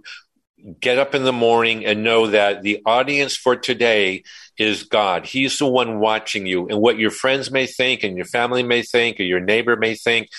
get 0.80 0.97
up 0.97 1.13
in 1.13 1.23
the 1.23 1.34
morning 1.34 1.86
and 1.86 2.04
know 2.04 2.28
that 2.28 2.63
the 2.63 2.82
audience 2.86 3.36
for 3.36 3.56
today 3.56 4.23
is 4.58 4.84
God. 4.84 5.25
He's 5.25 5.58
the 5.58 5.67
one 5.67 5.99
watching 5.99 6.45
you. 6.45 6.67
And 6.67 6.80
what 6.80 6.97
your 6.97 7.12
friends 7.12 7.51
may 7.51 7.67
think 7.67 8.04
and 8.04 8.15
your 8.15 8.25
family 8.25 8.63
may 8.63 8.82
think 8.82 9.19
or 9.19 9.23
your 9.23 9.39
neighbor 9.39 9.75
may 9.75 9.95
think 9.95 10.30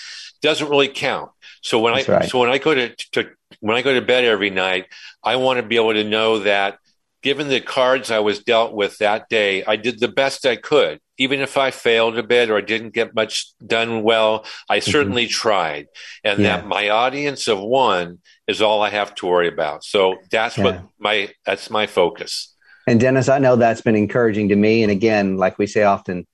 doesn't 0.41 0.69
really 0.69 0.89
count. 0.89 1.31
So 1.61 1.79
when 1.79 1.95
That's 1.95 2.09
I 2.09 2.13
right. 2.13 2.29
so 2.29 2.39
when 2.39 2.49
I 2.49 2.57
go 2.57 2.73
to, 2.73 2.95
to 3.13 3.29
when 3.59 3.77
I 3.77 3.81
go 3.81 3.93
to 3.93 4.05
bed 4.05 4.23
every 4.23 4.49
night, 4.49 4.87
I 5.23 5.37
want 5.37 5.57
to 5.57 5.63
be 5.63 5.75
able 5.75 5.93
to 5.93 6.03
know 6.03 6.39
that 6.39 6.79
given 7.23 7.47
the 7.47 7.61
cards 7.61 8.11
I 8.11 8.19
was 8.19 8.43
dealt 8.43 8.73
with 8.73 8.97
that 8.99 9.29
day, 9.29 9.63
I 9.65 9.75
did 9.75 9.99
the 9.99 10.07
best 10.07 10.45
I 10.45 10.55
could. 10.55 10.99
Even 11.17 11.39
if 11.39 11.57
I 11.57 11.71
failed 11.71 12.17
a 12.17 12.23
bit 12.23 12.51
or 12.51 12.57
I 12.57 12.61
didn't 12.61 12.93
get 12.93 13.15
much 13.15 13.51
done 13.65 14.03
well, 14.03 14.45
I 14.69 14.77
mm-hmm. 14.77 14.91
certainly 14.91 15.25
mm-hmm. 15.25 15.31
tried. 15.31 15.87
And 16.23 16.39
yeah. 16.39 16.57
that 16.57 16.67
my 16.67 16.89
audience 16.89 17.47
of 17.47 17.59
one 17.59 18.19
is 18.47 18.61
all 18.61 18.81
I 18.81 18.89
have 18.89 19.13
to 19.15 19.27
worry 19.27 19.47
about. 19.47 19.83
So 19.83 20.17
that's 20.31 20.57
yeah. 20.57 20.63
what 20.63 20.83
my 20.99 21.29
that's 21.45 21.69
my 21.69 21.87
focus. 21.87 22.53
And 22.87 22.99
Dennis, 22.99 23.27
I 23.27 23.39
know 23.39 23.57
that's 23.57 23.81
been 23.81 23.95
encouraging 23.97 24.49
to 24.49 24.55
me. 24.55 24.81
And 24.81 24.91
again, 24.91 25.35
like 25.35 25.57
we 25.59 25.67
say 25.67 25.83
often, 25.83 26.25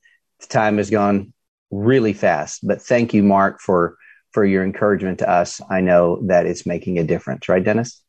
time 0.47 0.77
has 0.77 0.89
gone 0.89 1.33
really 1.71 2.13
fast. 2.13 2.65
But 2.65 2.81
thank 2.81 3.13
you, 3.13 3.23
Mark, 3.23 3.59
for 3.59 3.97
for 4.31 4.45
your 4.45 4.63
encouragement 4.63 5.19
to 5.19 5.29
us. 5.29 5.61
I 5.69 5.81
know 5.81 6.19
that 6.27 6.45
it's 6.45 6.65
making 6.65 6.99
a 6.99 7.03
difference, 7.03 7.49
right, 7.49 7.63
Dennis? 7.63 8.01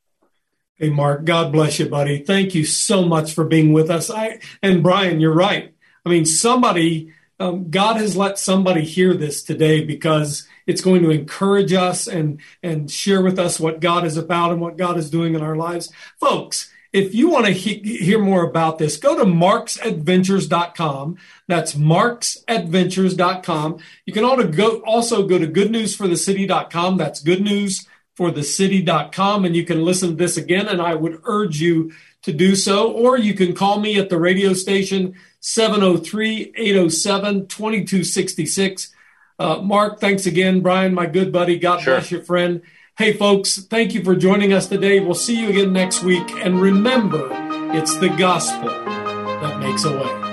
Hey, 0.76 0.90
Mark, 0.90 1.24
God 1.24 1.52
bless 1.52 1.78
you, 1.78 1.88
buddy. 1.88 2.24
Thank 2.24 2.54
you 2.54 2.64
so 2.64 3.04
much 3.04 3.32
for 3.32 3.44
being 3.44 3.72
with 3.72 3.90
us. 3.90 4.10
I 4.10 4.40
and 4.62 4.82
Brian, 4.82 5.20
you're 5.20 5.34
right. 5.34 5.72
I 6.04 6.08
mean, 6.08 6.26
somebody, 6.26 7.12
um, 7.40 7.70
God 7.70 7.96
has 7.96 8.16
let 8.16 8.38
somebody 8.38 8.82
hear 8.82 9.14
this 9.14 9.42
today 9.42 9.84
because 9.84 10.46
it's 10.66 10.80
going 10.80 11.02
to 11.02 11.10
encourage 11.10 11.72
us 11.72 12.06
and 12.06 12.40
and 12.62 12.88
share 12.90 13.22
with 13.22 13.38
us 13.38 13.60
what 13.60 13.80
God 13.80 14.04
is 14.04 14.16
about 14.16 14.52
and 14.52 14.60
what 14.60 14.76
God 14.76 14.96
is 14.96 15.10
doing 15.10 15.34
in 15.34 15.42
our 15.42 15.56
lives, 15.56 15.92
folks. 16.18 16.70
If 16.92 17.12
you 17.12 17.28
want 17.28 17.46
to 17.46 17.52
he- 17.52 17.98
hear 17.98 18.20
more 18.20 18.48
about 18.48 18.78
this, 18.78 18.96
go 18.96 19.18
to 19.18 19.24
marksadventures.com. 19.24 21.16
That's 21.48 21.74
marksadventures.com. 21.74 23.78
You 24.06 24.12
can 24.12 24.24
also 24.24 24.46
go, 24.46 24.80
also 24.86 25.26
go 25.26 25.36
to 25.36 25.48
goodnewsforthecity.com. 25.48 26.96
That's 26.96 27.20
good 27.20 27.40
news 27.40 27.88
for 28.14 28.30
the 28.30 28.42
city.com 28.42 29.44
and 29.44 29.56
you 29.56 29.64
can 29.64 29.84
listen 29.84 30.10
to 30.10 30.14
this 30.16 30.36
again. 30.36 30.68
And 30.68 30.80
I 30.80 30.94
would 30.94 31.20
urge 31.24 31.60
you 31.60 31.92
to 32.22 32.32
do 32.32 32.56
so, 32.56 32.90
or 32.90 33.18
you 33.18 33.34
can 33.34 33.54
call 33.54 33.80
me 33.80 33.98
at 33.98 34.08
the 34.08 34.18
radio 34.18 34.54
station 34.54 35.14
703 35.40 36.54
807 36.56 37.46
2266. 37.48 38.94
Uh, 39.38 39.56
Mark, 39.58 40.00
thanks 40.00 40.24
again. 40.24 40.60
Brian, 40.60 40.94
my 40.94 41.06
good 41.06 41.32
buddy, 41.32 41.58
God 41.58 41.80
sure. 41.80 41.96
bless 41.96 42.10
your 42.10 42.22
friend. 42.22 42.62
Hey, 42.96 43.12
folks, 43.12 43.58
thank 43.58 43.92
you 43.92 44.04
for 44.04 44.14
joining 44.14 44.52
us 44.52 44.68
today. 44.68 45.00
We'll 45.00 45.14
see 45.14 45.40
you 45.40 45.48
again 45.48 45.72
next 45.72 46.02
week. 46.02 46.30
And 46.30 46.62
remember, 46.62 47.28
it's 47.76 47.96
the 47.98 48.08
gospel 48.08 48.68
that 48.68 49.58
makes 49.58 49.84
a 49.84 49.90
way. 49.90 50.24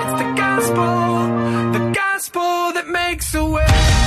It's 0.00 0.22
the 0.22 0.34
gospel, 0.34 1.78
the 1.78 1.92
gospel 1.94 2.72
that 2.72 2.88
makes 2.88 3.34
a 3.34 3.44
way. 3.44 3.97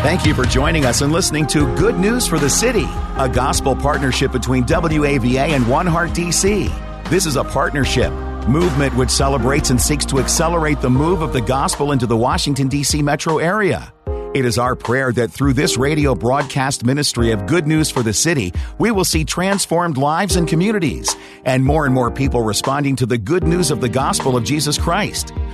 Thank 0.00 0.24
you 0.24 0.32
for 0.32 0.44
joining 0.44 0.84
us 0.84 1.00
and 1.00 1.12
listening 1.12 1.44
to 1.48 1.74
Good 1.74 1.98
News 1.98 2.24
for 2.24 2.38
the 2.38 2.48
City, 2.48 2.86
a 3.16 3.28
gospel 3.28 3.74
partnership 3.74 4.30
between 4.30 4.64
WAVA 4.64 5.48
and 5.48 5.68
One 5.68 5.88
Heart 5.88 6.10
DC. 6.10 7.10
This 7.10 7.26
is 7.26 7.34
a 7.34 7.42
partnership 7.42 8.12
movement 8.48 8.94
which 8.94 9.10
celebrates 9.10 9.70
and 9.70 9.80
seeks 9.80 10.06
to 10.06 10.20
accelerate 10.20 10.80
the 10.80 10.88
move 10.88 11.20
of 11.20 11.32
the 11.32 11.40
gospel 11.40 11.90
into 11.90 12.06
the 12.06 12.16
Washington, 12.16 12.68
D.C. 12.68 13.02
metro 13.02 13.38
area. 13.38 13.92
It 14.34 14.44
is 14.44 14.56
our 14.56 14.76
prayer 14.76 15.10
that 15.14 15.32
through 15.32 15.54
this 15.54 15.76
radio 15.76 16.14
broadcast 16.14 16.84
ministry 16.84 17.32
of 17.32 17.46
good 17.46 17.66
news 17.66 17.90
for 17.90 18.04
the 18.04 18.12
city, 18.12 18.52
we 18.78 18.92
will 18.92 19.04
see 19.04 19.24
transformed 19.24 19.96
lives 19.96 20.36
and 20.36 20.46
communities, 20.46 21.16
and 21.44 21.64
more 21.64 21.86
and 21.86 21.94
more 21.94 22.10
people 22.10 22.42
responding 22.42 22.94
to 22.96 23.06
the 23.06 23.18
good 23.18 23.42
news 23.42 23.72
of 23.72 23.80
the 23.80 23.88
gospel 23.88 24.36
of 24.36 24.44
Jesus 24.44 24.78
Christ. 24.78 25.32